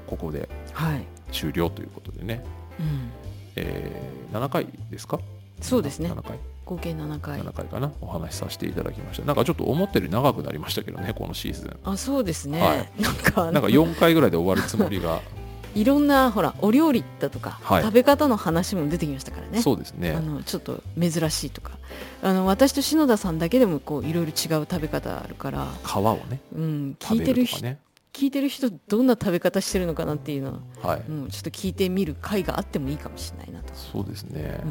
[0.08, 2.43] ここではい、終了ということでね、
[2.80, 3.12] うん、
[3.56, 5.20] えー7回ですか？
[5.60, 6.10] そうですね。
[6.10, 6.40] 7回。
[6.66, 7.42] 合計7回。
[7.42, 7.92] 7回かな？
[8.00, 9.26] お話しさせていただきました。
[9.26, 11.78] なんかちょっと思ったより長くなりましたけどねこのシーズン。
[11.84, 12.90] あそうですね、はい。
[13.02, 15.20] なんかなんか4回ぐらいで終わるつもりが。
[15.74, 17.84] いろんなほらお料理だとか、はい。
[17.84, 19.62] 食べ方の話も出てきましたからね。
[19.62, 20.12] そうですね。
[20.12, 21.78] あのちょっと珍しいとか。
[22.22, 26.40] あの私と篠田さんだけでもこういろいろ違う食べ方あるから、皮をね。
[26.56, 27.80] うん、聞いてる人ね
[28.13, 31.02] 聞いてる人どんな食べ方してるのかなっていうのは、はい。
[31.08, 34.62] うん、ちょっと聞いてみる回があってもいいかもしれないなと、そうですね。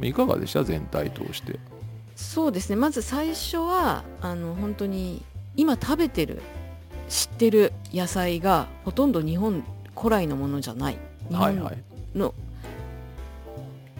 [0.00, 0.64] う、ん、いかがでした？
[0.64, 1.58] 全体通して。
[2.16, 2.76] そうですね。
[2.76, 5.22] まず最初はあの本当に
[5.56, 6.42] 今食べてる
[7.08, 9.64] 知ってる野菜がほとんど日本
[9.96, 10.98] 古来のものじゃない。
[11.28, 11.58] 日本はい。
[11.58, 11.78] はい
[12.14, 12.34] の、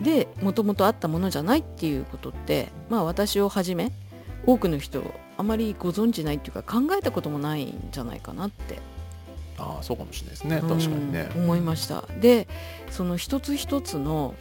[0.01, 3.93] でもともとあったものじゃないっていうことってまあ私をはじめ
[4.47, 5.03] 多くの人
[5.41, 8.79] あまりご存知ないっていうか考えたこともないんじゃないかなって。
[9.59, 10.61] ああそうかもしれないですね。
[10.61, 11.31] 確かにね。
[11.35, 12.05] うん思いました。
[12.21, 12.47] で
[12.91, 14.35] その一つ一つの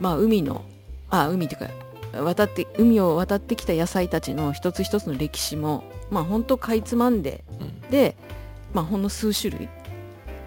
[0.00, 0.64] まあ海の
[1.08, 7.80] あ海っていうか渡って海を渡ってきた野菜たちの一つ一つの歴史もまあ本当かいつまんでうん。
[7.90, 8.16] で
[8.74, 9.68] まあほんの数種類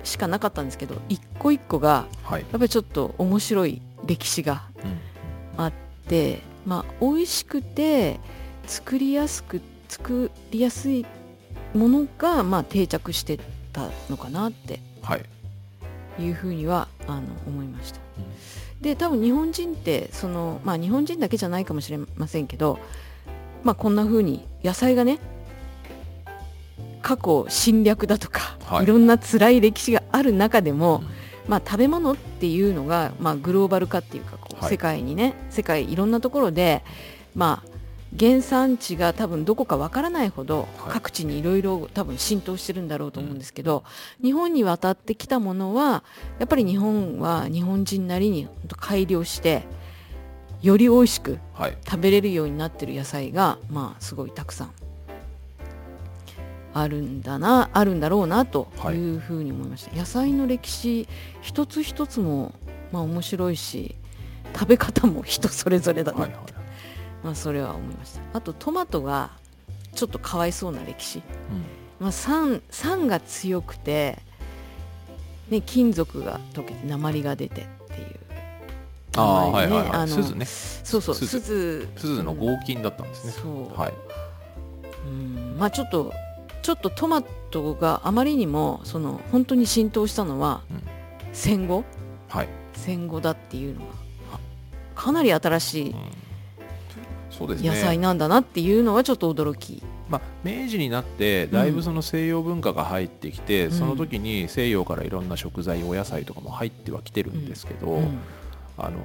[0.04, 5.72] しかなかったんですけど一個一個がはい、やっぱりちょっと面白い歴史がうん
[6.10, 8.20] でまあ美味しくて
[8.70, 11.04] 作りやすく作りやすい
[11.74, 13.40] ものがまあ定着して
[13.74, 14.80] たのかなって。
[15.02, 15.26] はい。
[16.20, 18.00] いうふうにはあの思いました。
[18.18, 18.82] うん。
[18.82, 22.78] で多分日本人ってそのまあ日本人だけじゃないかもしれませんけど、
[23.64, 25.20] まあこんな風に野菜がね
[27.02, 28.84] 過去侵略だとか、はい。
[28.84, 31.08] い、ろんな辛い歴史がある中でも、うん。
[31.48, 34.70] まあ食べ物っていうのがまあグローバル化っていうかこうはい。
[34.70, 36.84] 世界にね世界いろんなところで
[37.34, 37.69] まあ
[38.18, 40.92] 原産地が多分どこかわからないほどはい。
[40.92, 43.84] 各地にいろいろ多分浸透してるんだろうと思うんですけど、
[44.22, 46.04] 日本に渡ってきたものは
[46.40, 49.64] やっぱり日本は日本人なりに改良して
[50.62, 51.78] より美味しくはい。
[51.86, 54.72] 食べれるようになってる野菜がまあすごいたくさん
[56.74, 59.18] あるんだなあるんだろうなとい。
[59.18, 61.08] うふうに思いました、野菜の歴史
[61.42, 62.54] 一つ一つも
[62.92, 63.96] まあ面白いし
[64.54, 66.59] 食べ方も人それぞれだな、はいはい
[67.24, 68.22] まあそれは思いました。
[68.34, 69.32] あとトマトが
[69.94, 71.24] ちょっとかわいそうな歴史、うん。
[72.00, 74.20] まあ、酸酸が強くて、
[75.50, 78.20] ね、金属が溶けて鉛が出てっていう
[79.18, 79.98] ああはいねはいはい。
[79.98, 80.46] あの鈴ね。
[80.46, 81.40] そうそう鈴。
[81.42, 81.90] 鈴。
[81.98, 83.34] 鈴の合金だったんですね。
[83.34, 83.94] そう、はい
[85.06, 85.58] うん。
[85.58, 86.14] まあちょっと
[86.62, 90.84] ちょっとトマトがあまりにもその本当に浸透したのはうん。
[91.34, 91.84] 戦後？
[92.30, 92.48] はい。
[92.74, 93.88] 戦後だっていうのが
[94.96, 96.00] かなり新しいうん
[97.48, 103.72] 野菜なんだなっていうのはちょっと驚き、まあ、明治になってだいぶその西洋文化が入ってきて、うん。
[103.72, 108.20] その時に西洋からいろんな食材お野菜とかも入ってはきてるんですけど、うん。
[108.78, 108.98] あの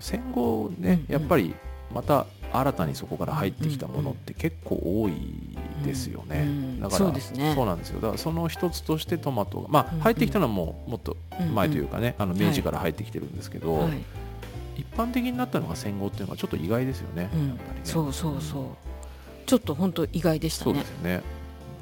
[0.00, 1.54] 戦後ね、うんやっぱり
[1.92, 5.12] また新たにそこから入ってきたものって結構多い
[5.84, 7.52] ですよね、うんうんだからそうね。
[7.54, 8.00] そうなんですよ。
[8.00, 11.16] だからその一つとしてトマトがまあ入ってきたのはもうもっと
[11.54, 13.92] 前というかね、あの明治はいから入ってきてるんですけど、はい
[14.76, 17.48] 一般的になったのが戦後っていうのはちょっと意外ですよね、うん。
[17.48, 17.80] やっぱりね。
[17.84, 18.64] そうそうそう。
[19.46, 20.72] ちょっと本当意外でしたね。
[20.72, 21.22] そうですよね。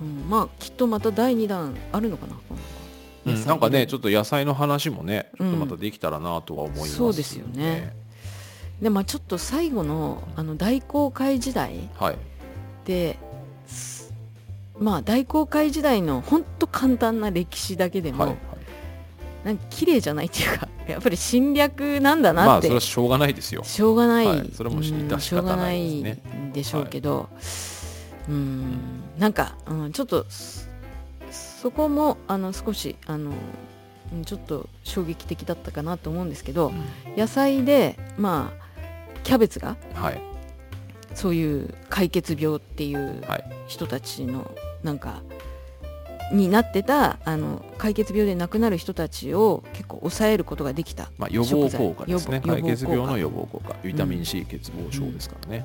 [0.01, 2.37] うん、まあきっとまた第2弾あるのかな
[3.27, 5.47] うん、なんかねちょっっと野菜の話もねちうん。
[5.47, 7.95] ょっとまたできたらなとは思います、そうですよね。
[8.79, 12.17] とでまあちょっと最後のあの大航海時代はい。
[12.85, 13.19] で
[13.67, 14.13] す
[14.79, 18.39] まあ大航海時代の本当簡単な歴史だけでも、はいはい。
[19.47, 23.65] なんか綺麗じゃないっていうかやっぱり侵略なんだまなって、あそれはしょうがないですよ。
[23.65, 24.51] しょうがない、はい。
[24.53, 27.29] それも致し方ないですねしょうがないんでしょうけど、
[28.29, 28.79] うん。
[29.19, 30.65] なんか、うん、ちょっとそ
[31.65, 33.33] そこもあの少しあの
[34.13, 36.73] うんちょっと衝撃的だったかなと思うんですけど
[37.17, 40.21] 野菜でまあキャベツがはい。
[41.15, 43.45] そういう解決病っていうはい。
[43.67, 44.51] 人たちの
[44.83, 45.23] なんか
[46.33, 51.11] になってたあの解決病で亡くなる人たちを結構抑えることができた。
[51.19, 52.41] まあ、予防効果ですね。
[52.45, 53.75] 解決病の予予防効果。
[53.83, 55.65] ビタミン C 欠乏症ですからね、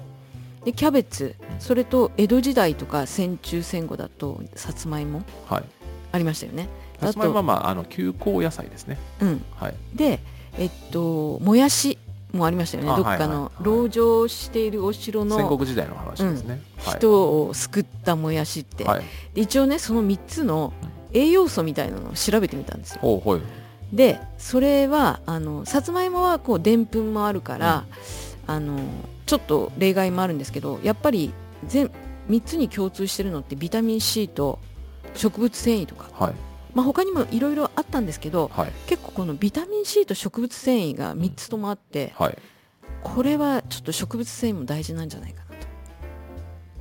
[0.63, 1.35] でキャベツ。
[1.39, 1.59] うん。
[1.59, 5.63] それと江戸時代とか戦中戦後だとさつまいもはい。
[6.11, 6.67] ありましたよね。
[6.99, 8.97] さつまいもはまああの休耕野菜ですね。
[9.21, 9.75] うん、はい。
[9.93, 10.19] で
[10.57, 11.97] えっともやし
[12.31, 12.91] もありましたよね。
[12.91, 16.97] あどっかの籠城しているお城戦の国時代の話ですね、はい。
[16.97, 18.85] 人を救ったもやしって、
[19.35, 20.73] 一応ねその3つの
[21.13, 23.21] 栄養素みたいなのを調べてみたんですよ。
[23.91, 27.85] でそれはあのさつまいもはこうでんぷんもあるから、
[28.45, 28.79] あの
[29.25, 31.33] ちょっと例外もあるんですけどやっぱり
[31.65, 31.89] 全
[32.29, 34.59] 3つに共通してるのってビタミン C と
[35.15, 36.33] 植物繊維とか、はい
[36.75, 38.71] まあ、他にもいろいろあったんですけどはい。
[38.87, 42.37] 結構このビタミン C と植物繊維が3つともあってはい。
[43.03, 45.67] これはちょっと植物繊維も大事なんじゃないかなと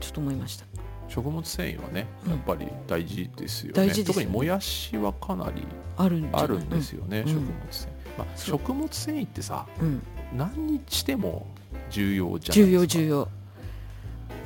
[0.01, 0.67] ちょっと思いました。
[1.09, 2.33] 食物繊維はねうん。
[2.33, 4.25] やっぱり大事ですよね,、大事ですよね。
[4.25, 7.27] 特にもやしはかなりあるんですよね、うん。
[7.29, 9.87] 食物繊維、まあ、食物繊維ってさうん。
[9.87, 10.03] うん
[10.37, 11.47] 何にしても
[11.91, 13.01] 重要じゃない重ですか。
[13.01, 13.29] 要重要。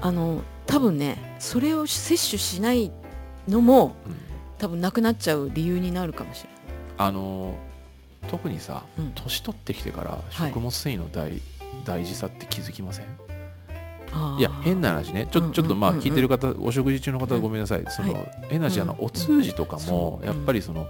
[0.01, 2.91] あの多分ねそれを摂取しない
[3.49, 4.32] のもうん
[4.63, 6.59] 多分なくなっちゃう理由になるかもしれない。
[6.99, 7.57] あの
[8.29, 9.13] 特にさ、うん。
[9.13, 10.51] 年取ってきてからはい。
[10.51, 11.43] 食物繊維の大,、
[11.85, 13.07] 大事さって気づきません？
[14.39, 15.27] いや変な話ね。
[15.33, 18.47] ちょ,、うんうんちょっとまあうんうん聞いてる方、お食事中の方はごめんなさい、その、はい。
[18.51, 19.07] 変な話あの、うん。
[19.07, 20.27] お通じとかもそう。
[20.27, 20.87] やっぱりその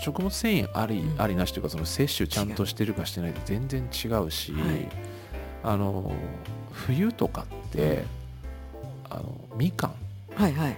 [0.00, 1.20] 食物繊維あり,、うん。
[1.20, 4.88] ありなしというかその摂取ちゃんとしてるかしてないと全然違うし、はい。
[5.64, 6.12] あの
[6.70, 8.04] 冬とかって
[9.10, 9.94] あのみかん。
[10.36, 10.76] はいはい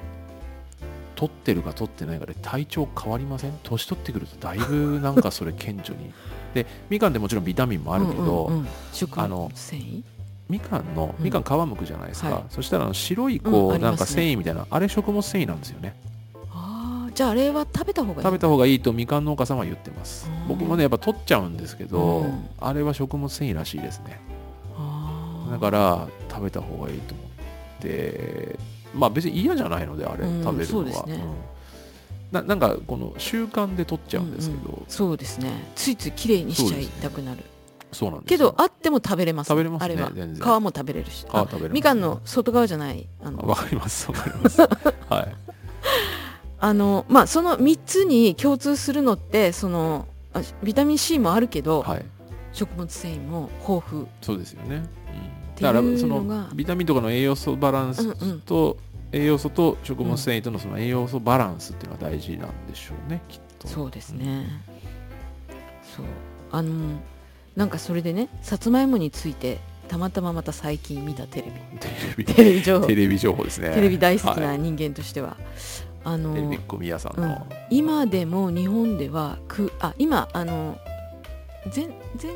[1.16, 3.58] 取ってるか取ってないかで体調変わりません？
[3.64, 6.12] 年取ってくるとだいぶなんかそれ顕著に。
[6.54, 8.68] でみかんってもちろんビタミンもあるけど、うんうんうん。
[8.92, 10.02] 食あの物繊維？
[10.48, 11.24] みかんのうん。
[11.24, 12.44] みかん皮むくじゃないですか、はい。
[12.50, 13.86] そしたらあの白いうんこう、ありますね。
[13.88, 15.96] なんか繊維みたいなあれ食物繊維なんですよね。
[16.52, 20.30] ああじゃああれは食べた方がいい食べた方がいいとみかん農家さんは言ってます。
[20.30, 20.48] うん。
[20.48, 24.20] 僕もねやっぱ取っちゃうんですけど、うんあれは食物繊維らしいですね。
[25.50, 27.26] だから食べた方がいいと思っ
[27.80, 28.58] て
[28.96, 30.80] まあ別に嫌じゃないのであれ、うん食べるのは。
[30.80, 31.14] そうですね。
[31.14, 31.34] うん。
[32.32, 34.74] ななんかこの習慣で取っちゃうんですけど、うん。
[34.74, 35.50] うんそうですね。
[35.74, 37.42] ついついきれいにしちゃいたくなる。
[37.92, 39.48] そうなんですけどあっても食べれます。
[39.48, 40.10] 食べれますねあれは。
[40.12, 40.44] 全然。
[40.44, 41.24] 皮も食べれるし。
[41.24, 43.38] 皮食べれますあみかんの外側じゃないあの。
[43.46, 44.60] わかりますわかります。
[45.08, 45.36] はい。
[46.58, 52.04] あのまあその3つに共通するのってそのあビタミン C もあるけど、はい。
[52.52, 54.06] 食物繊維も豊富。
[54.22, 54.82] そうですよね、
[55.56, 58.40] っていだからそうのビタミンとかの栄養素バランスうんうん。
[58.42, 58.76] と、
[59.12, 63.66] 栄養素と食物繊維とのその栄養素バランスっていうのが大事なんでしょうねきっと。
[63.66, 64.46] そうですね、
[65.96, 66.06] そう。
[66.52, 67.00] あの
[67.56, 71.78] なんかそれでねさつまいもについてたまたままた最近見たテレビ。
[71.78, 72.24] テレビ。
[72.24, 72.86] テレビ情報。
[72.86, 73.70] テレビ情報ですね。
[73.70, 74.58] テレビ大好きはない。
[74.58, 75.36] 人間としては、
[76.04, 77.28] あのテレビっ子みやさんうん。
[77.28, 80.78] の、今でも日本ではくあ今あの
[81.70, 82.30] 全全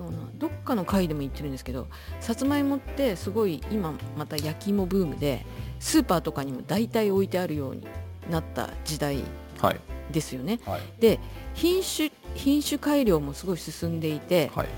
[0.00, 1.86] 違うなどっかの回でも言ってるんですけど
[2.20, 5.44] さつまいもってすごい今また焼き芋ブームで
[5.80, 7.86] スーパーとかにも大体置いてあるように
[8.30, 9.22] なった時代
[9.60, 9.80] はい。
[10.10, 10.60] ですよね。
[10.64, 10.80] はい。
[11.00, 11.18] で
[11.54, 14.68] 品種品種改良もすごい進んでいてはい。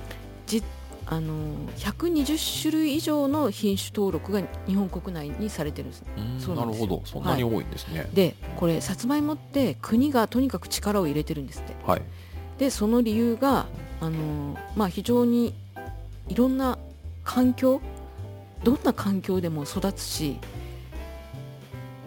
[0.47, 0.63] じ
[1.07, 1.35] あの
[1.79, 6.05] 120種類以上の品種登録が日本国内にされてるんです。
[6.17, 7.03] うんなるほど。
[7.05, 8.09] そんなに多いんですね。
[8.13, 11.75] でこれさつまいもって国がとにかく力を入れてるんですって。
[11.85, 12.03] はい。
[12.59, 13.67] でその理由が
[14.01, 15.55] あの、まあ、非常に
[16.29, 16.79] いろんな
[17.25, 17.81] 環境
[18.65, 20.39] どんな環境でも育つし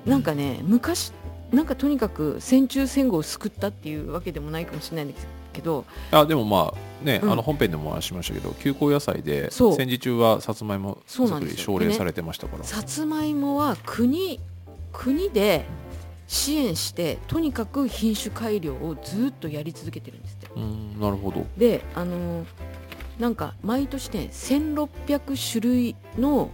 [0.06, 1.12] なんかね昔
[1.52, 7.32] なんかとにかく戦中戦後を救ったっていうわけでもないかもしれないんですけどあでもまあね、うん。
[7.32, 14.40] あの本編でもお話ししましたけど休校野菜で戦時中はさつまいも作り奨励されてましたから、さつまいもは国
[14.92, 15.66] 国で
[16.32, 20.48] 支援してとにかく品種改良をずっとやり続けてるんですって。
[20.56, 21.46] うんなるほど。
[21.58, 22.46] であの
[23.20, 26.50] なんか毎年ね1600種類の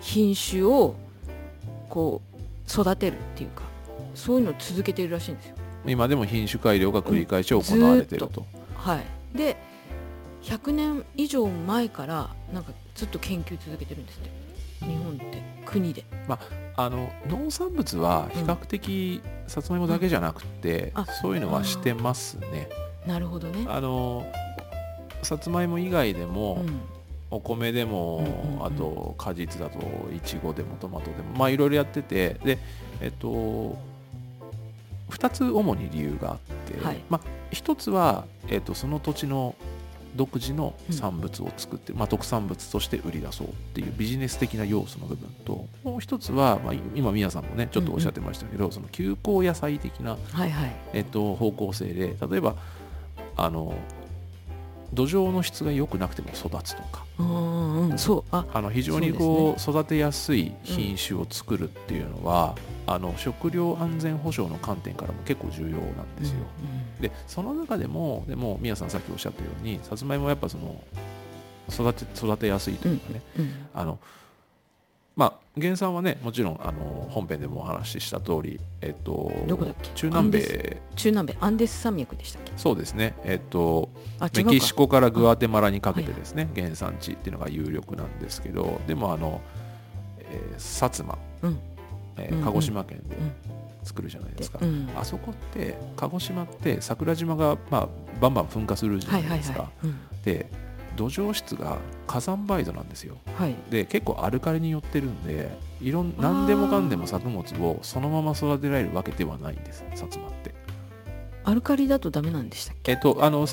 [0.00, 0.94] 品種を
[1.88, 3.62] こう育てるっていうか
[4.14, 5.56] そういうのを続けてるらしいんですよ。
[5.84, 9.36] 今でも品種改良が繰り返し行われてると、はい。
[9.36, 9.56] で
[10.44, 14.30] 100年以上前からなんかずっと研究続けてるんですって
[14.80, 16.04] 日本って国で。
[16.76, 21.04] あの農産物は比較的さつまいもだけじゃなくて、あ。
[21.04, 22.68] そういうのはしてますね。
[23.06, 23.66] なるほどね。
[23.68, 24.24] あの
[25.22, 26.80] さつまいも以外でも、うん。
[27.32, 29.78] お米でも、うんうんうんあと果実だと
[30.14, 32.58] いちごでもトマトでもまあいろいろやっててで
[33.00, 33.78] えっと
[35.10, 37.02] 2つ主に理由があって、はい。
[37.08, 39.54] まあ、1つは、えっと、その土地の
[40.16, 50.16] 独自の産物を作って、まあ、特産物として売り出そうっていうビジネス的な要素の部分ともう一つは、まあ、今宮さんもねちょっとおっしゃってましたけど、その休耕野菜的な、
[50.92, 52.56] えっと、方向性で例えば
[53.36, 53.74] あの
[54.92, 57.04] 土壌の質が良くなくても育つとか
[57.80, 66.38] うんうんうんそうああの非常にこう育てやすい品種を作るっていうのは、あの食料安全保障の観点からも結構重要なんですよ。
[67.00, 70.82] でその中でもでも宮さんさっきおっしゃったようにさつまいもはやっぱその
[71.70, 73.52] 育て育てやすいというかね、うんうん。
[73.74, 73.98] あの
[75.20, 79.90] まあ原産はねもちろんあの本編でもお話しした通りえっとどこだっけ？
[79.94, 80.80] 中南米。
[80.96, 81.36] 中南米。
[81.40, 82.52] アンデス山脈でしたっけ？
[82.56, 83.14] そうですね。
[83.24, 83.90] えっと
[84.34, 89.42] メキシコからグアテマラにかけてですね、原産地っていうのが有力なんですけどでもあの、
[90.18, 91.50] えー薩摩、うん。
[91.50, 91.60] うんうん。
[92.16, 93.32] えー鹿児島県でうん。
[93.84, 94.88] 作るじゃないですか、うん。
[94.96, 97.88] あそこって鹿児島って桜島が、まあ、
[98.20, 99.96] バンバン噴火するじゃはないいですか、はいはい。
[100.16, 100.22] うん。
[100.22, 100.50] で
[100.96, 103.16] 土壌質が火山灰土なんですよ。
[103.36, 103.54] はい。
[103.70, 105.50] で結構アルカリに寄ってるんで
[105.80, 110.54] いろん何でもかんでも作物をそのまま育てられるわけではないんです薩摩って。
[111.44, 112.92] アルカリだとダメなんでしたっけ？
[112.92, 113.46] えっとあの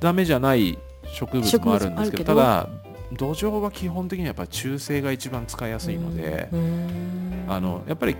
[0.00, 0.78] ダメじゃない
[1.12, 2.68] 植物もあるんですけどただ
[3.12, 6.48] 土壌は基本的にはやっぱり中性が一番使いやすいので
[7.48, 8.16] あのやっぱり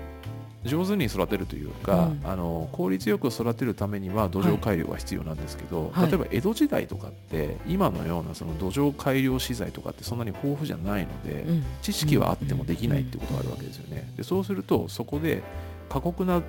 [0.66, 2.31] 上手に育てるというか、うん。
[2.31, 6.09] あの効率よく育てるためには土壌改良が必要なんですけど、はい。
[6.09, 11.64] 例えば江戸時代とかって今のようなその土壌改良資材とかってそんなに豊富じゃないので、うん。
[11.83, 14.12] 知識はあってもできないってことがあるわけですよね。
[14.16, 15.42] でそうするとそこで
[15.88, 16.42] 過酷な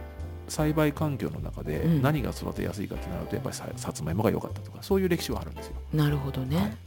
[0.48, 2.02] 栽培環境の中でうん。
[2.02, 5.74] 何が育てやすいかってなるとやっぱりささつまいもが良かったとかそういう歴史はあるんですよ。
[5.94, 6.78] なるほどね、はい。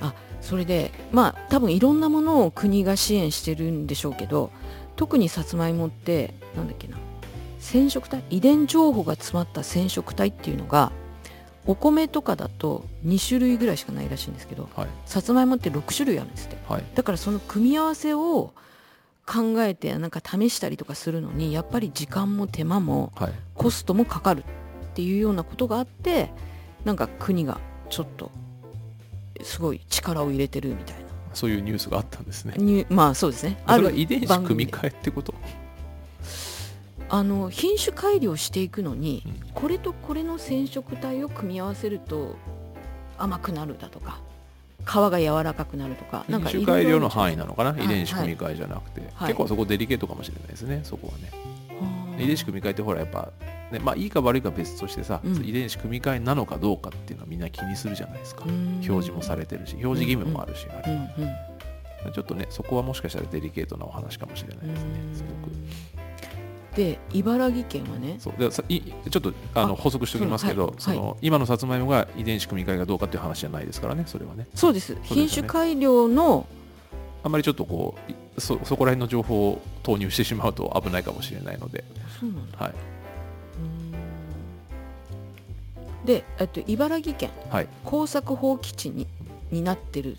[0.00, 4.50] あそれでまあ多分いろんなものを国が支援してるんでしょうけど
[4.96, 6.96] 特にさつまいもってなんだっけな
[7.58, 10.92] 染色体遺伝情報が詰まった染色体っていうのが
[11.66, 14.88] お米とかだと2種類ぐらいしかないらしいんですけどはい。
[15.06, 16.58] さつまいもって6種類あるんですって。
[16.68, 16.84] はい。
[16.94, 18.52] だからその組み合わせを
[19.26, 23.32] 考えてなんか試したりとかするのにやっぱり時間も手間もはい。
[23.54, 26.30] コストもかかるっていうようなことがあって
[26.84, 28.30] なんか国がちょっと
[29.42, 31.03] すごい力を入れてるみたいな
[31.34, 32.54] そういうニュースがあったんですね。
[32.56, 33.62] にまあそうですね。
[33.66, 35.34] それは遺伝子番組み換えってこと？
[37.10, 39.50] あの品種改良していくのに、うん。
[39.52, 42.36] これとこれの染色体を組み合わせると
[43.18, 44.20] 甘くなるだとか
[44.84, 49.28] 皮が柔らかくなるとかなんか品種改良の範囲ななのかな、い遺伝子組み換えじゃなくて、はい。
[49.28, 51.30] 結構そこデリケートかもしれないですねそこはね、
[52.18, 53.32] 遺伝子組み換えってほらやっぱ
[53.72, 55.44] ねまあ、いいか悪いか別としてさ、うん。
[55.44, 60.92] 遺伝子組み換えなのかどうかっていうのはみんな気にするじゃないですか、表示もされてるし表示義務もあるし、あれ。
[60.92, 61.00] うん。
[62.06, 62.12] うん。
[62.12, 65.14] ちょっとねそこはもしかしたらデリケートなお話かもしれないですねうん。
[65.16, 65.54] すごく。
[66.76, 68.16] で茨城県はね。
[68.18, 68.34] そう。
[68.38, 74.46] でさいちょっとあのあ補足しておきますけど、そうその今のさつまいもが遺伝子組み換えがどうかっていう話じゃないですからねそれはね。
[74.54, 74.94] そうです。
[74.94, 75.00] ね。
[75.02, 76.46] 品種改良の
[77.24, 81.82] あんまりちょっとこういそそこら辺の情報を投入してしまうと危ないかもしれないので、
[82.20, 82.58] そうなんだ。
[82.58, 82.74] はい。
[86.06, 87.68] で、えっと、茨城県はい。
[87.84, 89.06] 耕作放棄地に
[89.50, 90.18] になってる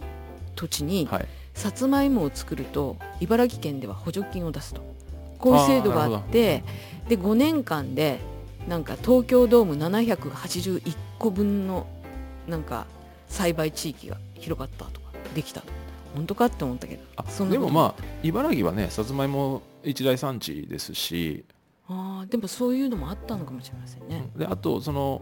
[0.56, 4.82] 土地に、はい、さつまいもを作ると茨城県では補助金を出すと。
[5.38, 6.64] こういう制度があって
[7.08, 8.20] で5年間で
[8.68, 11.86] なんか東京ドーム781個分の
[12.48, 12.88] なんか
[13.28, 15.68] 栽培地域が広がったとかできたと
[16.16, 17.04] 本当かって思ったけど。
[17.18, 21.46] あでもまあ茨城はねさつまいも一大産地ですし、
[21.88, 25.22] あーでもそういうのもあったのかもしれませんね、であとその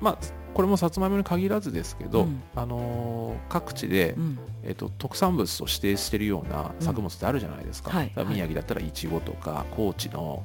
[0.00, 0.18] まあ
[0.52, 2.42] これもさつまいもに限らずですけど、うん。
[2.54, 4.38] あのー各地で、うん。
[4.64, 10.42] えっと特産物と指定しているような作物ってあるじゃないですか,、うんはい宮城だったらいちごとか高知の、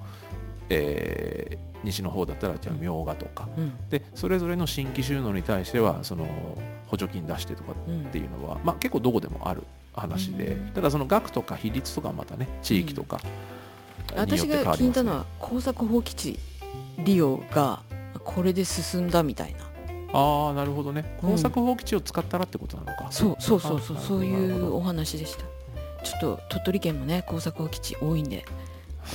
[0.70, 3.74] えー西の方だったらじゃあみょうがとか、うん。
[3.90, 6.28] でそれぞれの新規収納に対してはその
[6.88, 9.64] 補助金出してとかうんっていうのは、まあ、結構どこでもある
[9.94, 10.72] 話で、うん。
[10.72, 13.20] ただその額とか比率とかはまたね地域とか
[14.16, 16.40] 私が聞いたのは耕作放棄地
[17.00, 17.82] 利用が
[18.24, 19.60] これで進んだみたいな。
[20.14, 21.18] ああなるほどね。
[21.24, 21.30] うん。
[21.32, 25.44] 耕作放棄地を使ったらってことなのか、そうそうそうそうあそういうお話でした。
[26.04, 28.44] ちょっと鳥取県もね耕作放棄地多いんで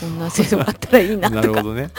[0.00, 1.42] こんな制度があったらいいななとか。
[1.42, 1.90] るほどね。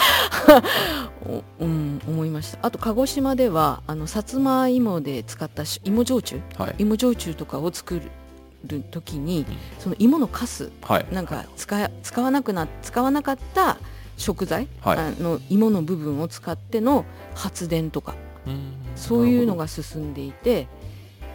[1.26, 2.60] おうん、思いました。
[2.62, 6.42] あと鹿児島ではあのさつまいもで使ったし芋焼酎？
[6.58, 8.02] はい、芋焼酎とかを作
[8.66, 9.58] る時にうん。
[9.80, 13.78] その芋のカスはい、なんか使え使わなくな使わなかった
[14.18, 14.98] 食材、はい。
[14.98, 18.16] あの芋の部分を使っての発電とか。
[18.46, 18.74] うん。
[18.96, 20.68] そういうのが進んでいて、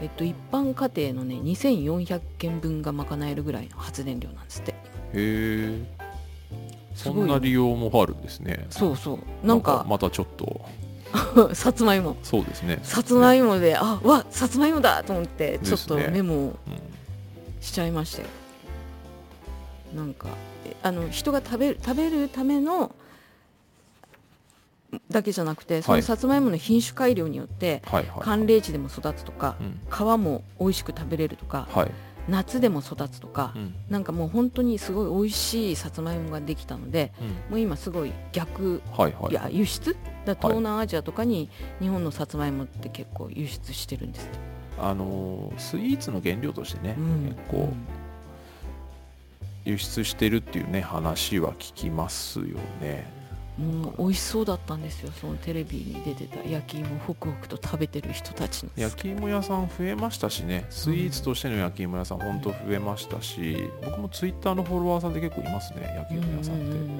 [0.00, 4.72] えっと、一般家庭のね2400件分が賄えるぐらいの発電量なんですって。
[4.72, 4.74] へ
[5.14, 6.01] え
[6.94, 8.66] そんな利用もあるんですね。
[8.70, 9.46] そうそう。
[9.46, 10.60] なんかまたちょっと。
[11.54, 12.16] さつまいも。
[12.22, 12.78] そうですね。
[12.82, 16.54] さつまいもであわさつまいもだと思ってちょっとメモうん。
[17.60, 18.28] しちゃいましたよ
[19.94, 20.26] なんか
[20.66, 22.92] えあの人が食べる食べるための
[25.10, 26.00] だけじゃなくてそはい。
[26.00, 28.24] のさつまいもの品種改良によってはいはい。
[28.24, 29.80] 寒冷地でも育つとかうん。
[29.90, 31.90] 皮も美味しく食べれるとかはい、
[32.28, 33.74] 夏でも育つとかうん。
[33.88, 37.28] なんかもう本当にすごい美味しいさつまいもができたのでうん。
[37.50, 39.32] もう今すごい逆はいはい。
[39.32, 39.96] いや輸出？
[40.24, 41.48] だはい東南アジアとかに
[41.80, 44.38] 日本のさつまいもって結構輸出してるんですって。
[44.78, 47.24] あのースイーツの原料としてね、うん。
[47.26, 47.72] 結構
[49.64, 53.21] 輸出してるっていうね話は聞きますよね
[53.58, 58.70] もう美味しそうだったんですよそのテレビに出てた焼き芋ホクホクと食べてる人たちの。
[58.76, 66.98] 焼き芋屋さん増えましたしねスイーツとしての焼き芋屋さん本当増えましたし僕もツイッターのフォロワーさんで結構いますね焼き芋屋さんって、うんうん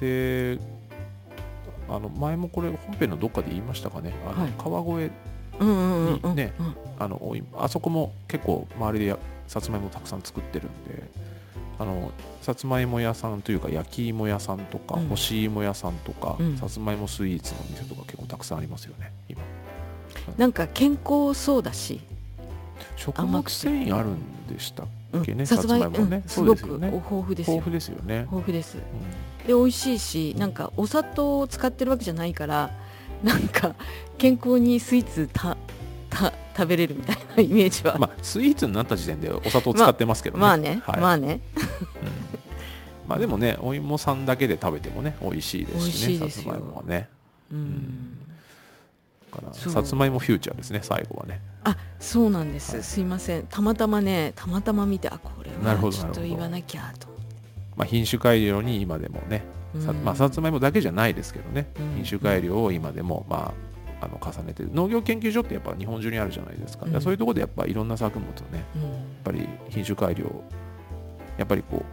[0.00, 0.58] で
[1.88, 4.52] あの前もこれ本編のどっかで言いましたかねあの、はい。
[4.58, 5.12] 川越
[5.60, 7.46] うんうんうんうんうんねうん。
[7.56, 11.02] あそこも結構周りでやさつまいもたくさん作ってるんで
[11.78, 15.08] あのさつまいも屋さんというか焼き芋屋さんとか、うん。
[15.08, 16.56] 干し芋屋さんとか、うん。
[16.56, 19.40] さつまいもスイーツの店とか結構たくさんありますよね今。
[20.36, 22.00] なんか健康そうだし、
[22.96, 25.22] 食物繊維あるんでしたっうん。
[25.24, 26.16] けねさつまいもね。
[26.16, 26.28] うん。
[26.28, 27.56] すごくね豊富ですよ。
[27.56, 28.78] 豊富ですよね、豊富です。
[28.78, 28.80] う
[29.46, 32.70] で美味しいしなんかお砂糖を使ってるわけじゃないから
[33.22, 33.74] なんか
[34.18, 35.56] 健康にスイーツたた
[36.56, 41.00] 食べれるみたいなイメージは、んまあ、スイーツになった時点でお砂糖使ってますけどね、まあね、はい。
[41.00, 41.40] まあね。
[41.56, 41.64] うん。
[43.08, 47.08] まあでもねお芋さんだけで食べてもね美味しいですしねさつまいもはね。
[47.50, 48.18] うん。
[49.32, 51.40] だからさつまいもフューチャーですね最後はね。
[51.64, 52.82] あそうなんです、はい。
[52.82, 53.46] すいません。
[53.48, 57.12] たまたまねたまたま見てあこれはちょっと言わなきゃと
[57.76, 59.44] まあ、品種改良に今でもね、
[59.80, 61.94] さうんまあ、さつまいもだけじゃないですけどね、うん。
[61.96, 63.71] 品種改良を今でも、まあ、
[64.02, 64.70] あの重ねてる。
[64.72, 67.00] 農業研究所ってやっぱ日本中にあるじゃないですか,、うん。
[67.00, 68.82] そういうところでやっぱいろんな作物をねうん。
[68.82, 68.92] やっ
[69.24, 70.26] ぱり品種改良
[71.38, 71.84] やっぱりこう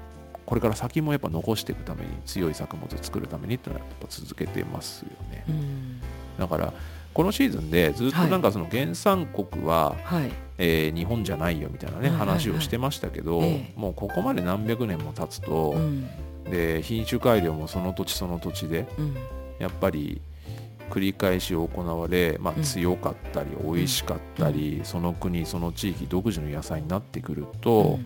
[0.45, 5.43] これから先もやっぱ残していくために強い作物を作るためにってのはやっぱ続けてますよね。
[5.47, 5.99] うん。
[6.39, 6.73] だから
[7.13, 10.31] このシーズンでずっとなんかその原産国は、はい。
[10.57, 12.27] えー日本じゃないよみたいなね、はいはいはい。
[12.29, 13.79] 話をしてましたけど、ええ。
[13.79, 16.07] もうここまで何百年も経つと、うん。
[16.49, 19.15] で品種改良もその土地その土地でうん。
[19.59, 20.21] やっぱり
[20.89, 22.63] 繰り返し行われ、まあ、うん。
[22.63, 27.99] 強かったり美味しかったり、その国その地域独自の野菜になってくると、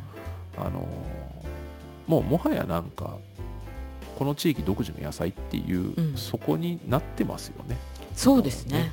[0.58, 0.88] あの
[2.08, 3.18] もうもはやなんか
[4.18, 6.18] この地域独自の野菜っていう、うん。
[6.18, 7.78] そこになってますよね。
[8.16, 8.92] そうですね。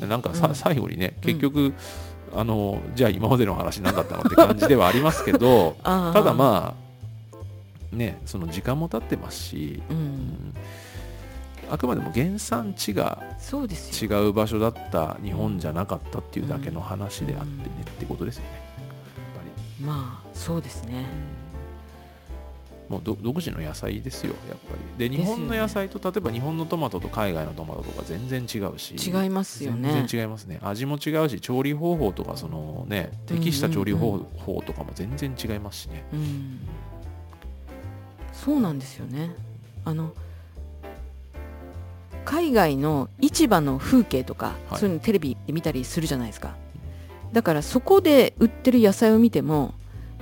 [0.00, 0.54] なんかさ、うん。
[0.54, 1.74] 最後にね結局、
[2.34, 6.74] あのじゃあ今までの話何だったのって感じではありますけど ただま
[7.92, 10.54] あねその時間も経ってますし、ううんん
[11.70, 13.22] あくまでも原産地が
[14.00, 18.68] 違う場所だった日本じゃなかったっていうだけの話であってね、ってことですよね。
[19.80, 21.06] まあそうですね。
[22.88, 25.10] もうど独自の野菜ですよやっぱり。
[25.10, 28.94] で日本の野菜と例えば日本のトマトと海外のトマトとか全然違うし。
[28.96, 29.92] 違いますよね。
[29.92, 30.58] 全然違いますね。
[30.62, 36.60] 味も違うし調理方法とかそのね適した調理方法とかも全然違いますしね、うん。
[38.32, 39.34] そうなんですよね
[39.84, 40.14] あの
[42.28, 44.78] 海外の市場の風景とか、はい。
[44.80, 46.54] そういうのテレビで見たりするじゃないですか。
[47.32, 49.72] だからそこで売ってる野菜を見ても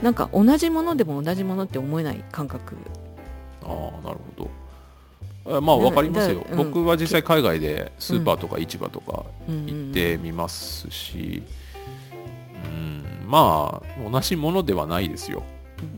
[0.02, 2.76] なんか同じものでも同じものって思えない感覚。
[3.64, 4.44] ああなるほ
[5.46, 5.59] ど。
[5.59, 6.70] あまあだ分かりますよ、だうん。
[6.70, 11.42] 僕は実際海外でスーパーとか市場とか行行ってみますし、
[12.66, 15.42] うんまあ同じものではないですよ。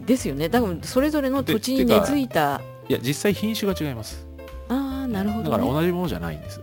[0.07, 0.49] ですよね。
[0.49, 4.28] だからそれぞれの土地に根付いたいや実際品種が違います
[4.69, 6.61] ああなるほだど、ね、から同じものじゃないんです。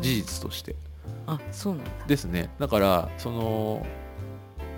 [0.00, 0.74] 事実として。
[1.26, 1.90] あそうなんだ。
[2.06, 2.50] ですね。
[2.58, 3.86] だからその、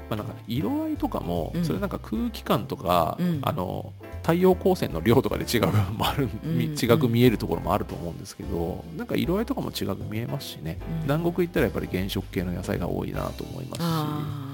[0.09, 1.65] まあ、なんか色合いとかも、うん。
[1.65, 3.39] それなんか空気感とか、うん。
[3.43, 3.93] あの
[4.23, 6.73] 太陽光線の量とかで違うもある、みうん。
[6.73, 11.03] 違く見えるところもあると思うんですけどなんか色合いとかも違く見えますしね、うん。
[11.03, 14.46] 南国行ったらやっぱり原色系の野菜が多いなと思いますし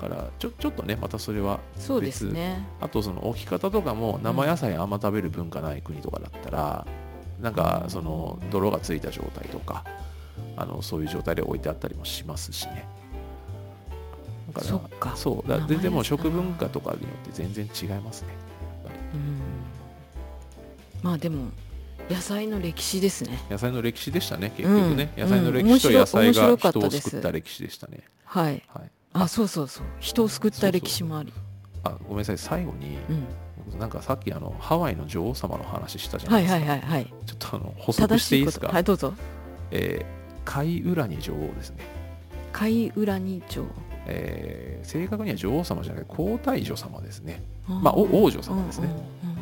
[0.00, 2.66] からちょちょっとねまたそれはあそうですね。
[2.80, 6.86] あとその置き方とかも生野菜あんま食べる文化ない国とかだったら、
[7.40, 9.84] なんかその泥がついた状態とか
[10.56, 12.86] あのそういう状態で置いてあったりもしますしね。
[14.48, 15.16] だからそっか。
[15.16, 15.48] そう。
[15.48, 18.28] だ全然も食文化とかによって全然違いますね。
[18.84, 19.40] やっぱりうん。
[21.02, 21.50] まあでも
[22.10, 23.38] 野菜の歴史ですね。
[23.50, 25.22] 野菜の歴史でしたね結局ね、うん。
[25.22, 28.00] 野菜の歴史とうん野菜が人を救った歴史でしたね。
[28.24, 28.62] はい。
[28.68, 29.84] はいあそうそうそう。
[29.98, 31.32] 人を救った歴史もあり。
[31.84, 33.12] あごめんなさい最後に、う
[33.74, 33.78] ん。
[33.78, 38.68] なんかさっきあのハワイの女王様の話したじゃなはいいですか、はいはいはいちょっとあの補足正していいですか？
[38.68, 39.14] はいどうぞ。
[39.70, 41.76] えー、貝浦に女王ですね、
[42.52, 43.64] 貝浦二条
[44.06, 48.88] えー正確には女王様じゃなくて皇太女様ですね、ままあお王女様ですね。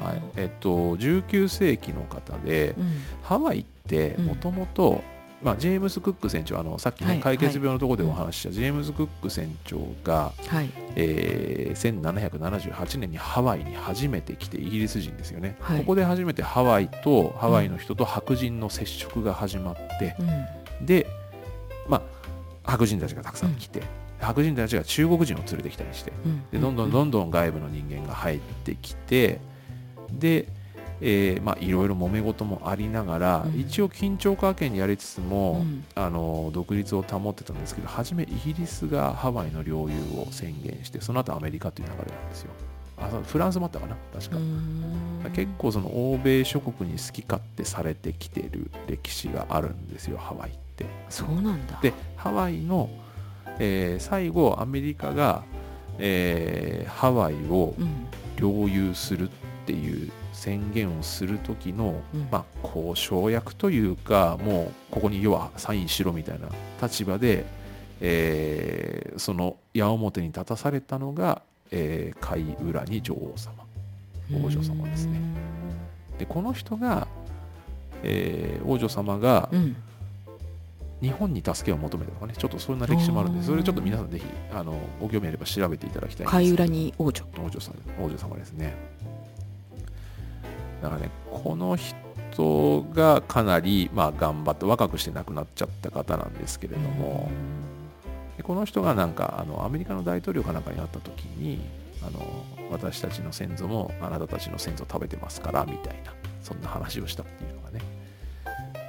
[0.03, 0.23] はい。
[0.37, 2.93] えっと19世紀の方でうん。
[3.23, 5.03] ハワイってもともと
[5.43, 10.70] まあジェームズ・クック船長あのさっきね、はい解決病のところでお話ししたジェームズ・クック船長が、はい。
[10.97, 15.78] えー1778年にハワイに初めて来てイギリス人ですよね、はい。
[15.80, 20.16] ここで初めてハワイとハワイの人と白人の接触が始まって、
[20.80, 20.86] うん。
[20.86, 21.07] で、
[21.89, 22.03] まあ、
[22.64, 23.82] 白人たちがたくさん来て、
[24.20, 26.51] 白人たちが中国人を連れてきたりしてうん。
[26.51, 29.41] でどんどんどんどん外部の人間が入ってきて
[30.11, 30.49] で、
[31.01, 33.61] えーまあいろいろ揉め事もありながら、うん。
[33.61, 35.84] 一応緊張関係にやりつつも、うん。
[35.94, 42.51] あの独立を保ってたんですけど初めイギリスがハワイの領有を宣言してその後アメリカという流れなんですよ。
[42.96, 43.96] あフランスもあったかな？
[44.12, 44.36] 確か、
[45.30, 50.84] 結構その欧米諸国に好き勝手されてきてる歴史があるんですよハワイって。
[51.09, 51.78] そうなんだ。
[51.80, 52.90] でハワイの、
[53.61, 55.44] えー最後アメリカが、
[55.99, 58.07] えーハワイをうん。
[58.36, 59.32] 領有するっ
[59.66, 62.28] ていう宣言をする時の、うん。
[62.30, 66.49] まあ、交渉役というかもうここに要はサインしろみたいな
[66.80, 67.45] 立場で、
[68.01, 73.53] えーその矢面に立たされたのが、えー貝浦に女王様
[74.45, 75.20] 王女様ですね。
[76.18, 77.09] でこの人が、
[78.05, 79.76] えー王女様がうん。
[81.01, 87.24] 日本に助けを求めたとかねちょっとそんな歴史もあるんでそれちょっと皆さんぜひあのご興味あれば調べていただきたいんです貝浦に王女。
[87.39, 87.74] 王女さん
[88.05, 88.74] 王女様ですね
[90.83, 97.31] だからねこの人がかなり、まあ、頑張って若くして亡くなっちゃった方なんですけれども、
[98.37, 101.61] でこの人がなんかあのアメリカの大統領かなんかに会った時に
[102.07, 106.12] あの私たちの先祖もあなたたちの先祖食べてますからみたいな
[106.43, 107.81] そんな話をしたっていうのがね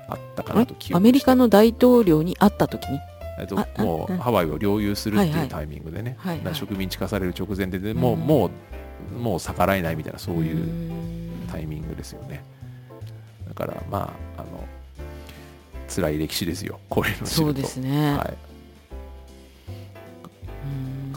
[0.07, 2.99] あったかなとアメリカの大統領に会った時に？
[3.39, 6.55] えっともうハワイを領有するってはいうタイミングでね、はいはい。
[6.55, 8.19] 植民地化される直前で、でもううん。
[8.19, 8.49] もう
[9.17, 10.57] もう逆らえないみたいなそういう
[11.51, 12.43] タイミングですよね。
[13.47, 14.65] だからまああの
[15.87, 16.79] 辛い歴史ですよ。
[16.89, 18.37] こういうのそうですね、はい、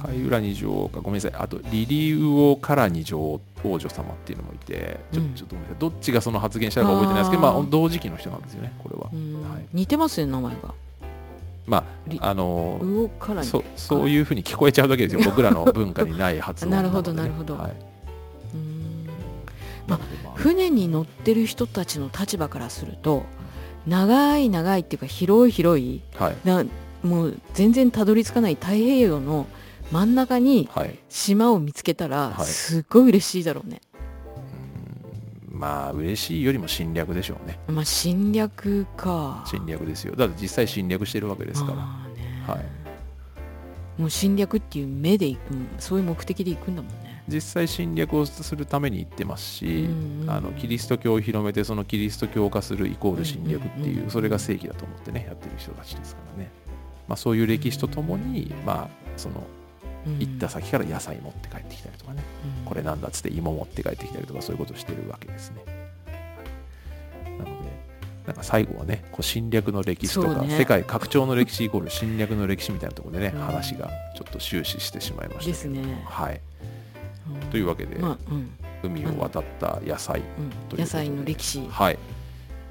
[0.02, 1.00] 貝浦二女王か。
[1.00, 1.32] ごめんなさい。
[1.34, 4.98] あとリリウオ・カラニ女王王女様っていうのもいて。
[5.12, 5.34] ちょ,、うん。
[5.34, 5.78] ちょっとごめんなさい。
[5.78, 8.72] どっちがその発言したか覚えてないですけどまあ同時期の人なんですよね。
[8.82, 9.50] これは、うん。
[9.50, 9.66] はい。
[9.72, 10.74] 似てますね名前が。
[11.64, 13.46] まリああの魚からに。
[13.46, 15.22] そそういうふうに聞こえちゃうだけですよ。
[15.24, 17.16] 僕らの文化にない発音なるほのでね。
[17.16, 17.56] どなるほど。
[17.56, 17.72] はい、
[19.86, 23.24] まあ船に乗ってる人たちの立場からすると
[23.86, 26.36] 長い長いっていうか広い広いはい。
[26.44, 26.64] な
[27.02, 29.46] もう全然たどり着かない太平洋の
[29.90, 30.98] 真ん中にはい。
[31.08, 32.46] 島を見つけたらはい。
[32.46, 33.80] すっごい嬉しいだろうね、
[35.50, 37.58] まあ嬉しいよりも侵略でしょうね。
[37.68, 39.44] まあ侵略か。
[39.46, 40.14] 侵略ですよ。
[40.16, 42.54] だって実際侵略してるわけですから。
[42.54, 42.82] はい。
[44.00, 45.40] もう侵略っていう目で行く
[45.78, 50.30] そういう目的で行くんだもんね実際侵略をするために行ってますし、うんうん。
[50.30, 56.50] あのキリスト教を広めてそのキリスト教化するイコール侵略っていうそれが正義だと思ってねやってる人たちですからね、
[57.06, 59.46] まあ、そういう歴史とともに、まあ、その
[60.06, 62.22] うん行った先から野菜持って帰ってきたりとかね。
[62.58, 65.62] うんこれなんだっつって芋持って帰ってきたりとかそういうことをしてるわけですね。
[67.38, 67.52] なので
[68.26, 70.56] なんか最後はねこう侵略の歴史とか、ね。
[70.56, 73.42] 世界拡張の歴史イコール侵略の歴史みたいなところでね、うん。
[73.42, 76.02] 話がちょっと終始してしまいましたですね。
[76.06, 76.51] はい、うん
[77.52, 78.50] というわけで、まあうん。
[78.82, 80.22] 海を渡った野菜
[80.72, 80.78] うん。
[80.78, 81.68] 野菜の歴史。
[81.68, 81.98] はい。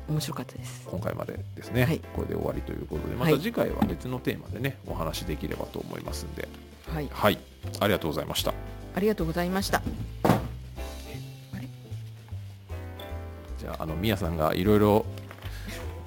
[0.10, 0.88] 面白かったです。
[0.90, 2.00] 今回までですね、はい。
[2.16, 3.36] これで終わりということでまはい。
[3.36, 6.50] た次回は別のテーマでねお話できればと思いますんで。
[6.92, 7.08] はい。
[7.12, 7.38] はい。
[7.80, 8.56] ありがとうございました。
[8.96, 9.84] ありがとうございました。
[13.60, 15.06] じゃああのみやさんがいろいろ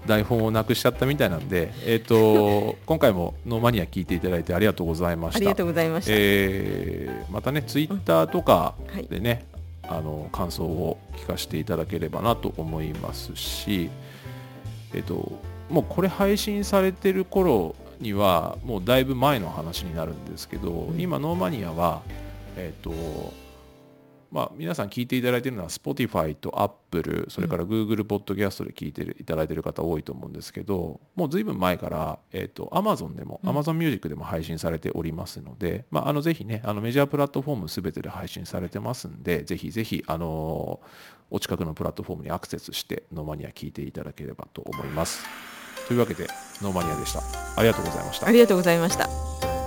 [0.07, 5.38] 台本をなくしちゃったみたいなんで、えー、と 今回もノーマニア聞いていただいてありがとうございました。
[5.38, 9.07] ありがとうございました、えーまたねツイッターとかはい。
[9.07, 9.46] でね、
[9.82, 13.90] あの感想を聞かせていただければなと思いますし、
[14.92, 15.32] えっと
[15.70, 21.00] もうこれ配信されてる頃にはもうだいぶ前の話になるんですけど、うん。
[21.00, 22.02] 今ノーマニアは
[22.57, 22.92] えっと
[24.35, 33.51] まあ、皆さん聞いていただいているのは Spotify と Apple それから Google ポッドキャストで聞いていただいている方多いと思うんですけどもうずいぶん前から、えー、と Amazon でも、うん。
[33.51, 40.80] Amazon Music でも配信されておりますので、まあ、あのぜひねあのメジャープラットフォームすべてで配信されてますんでぜひぜひ、あの
[41.30, 45.24] お近くのプラットフォームにアクセスしてノーマニア聞いていただければと思います。
[45.87, 46.26] というわけで
[46.61, 47.20] ノーマニアでした。
[47.57, 48.26] ありがとうございました。
[48.26, 49.63] ありがとうございました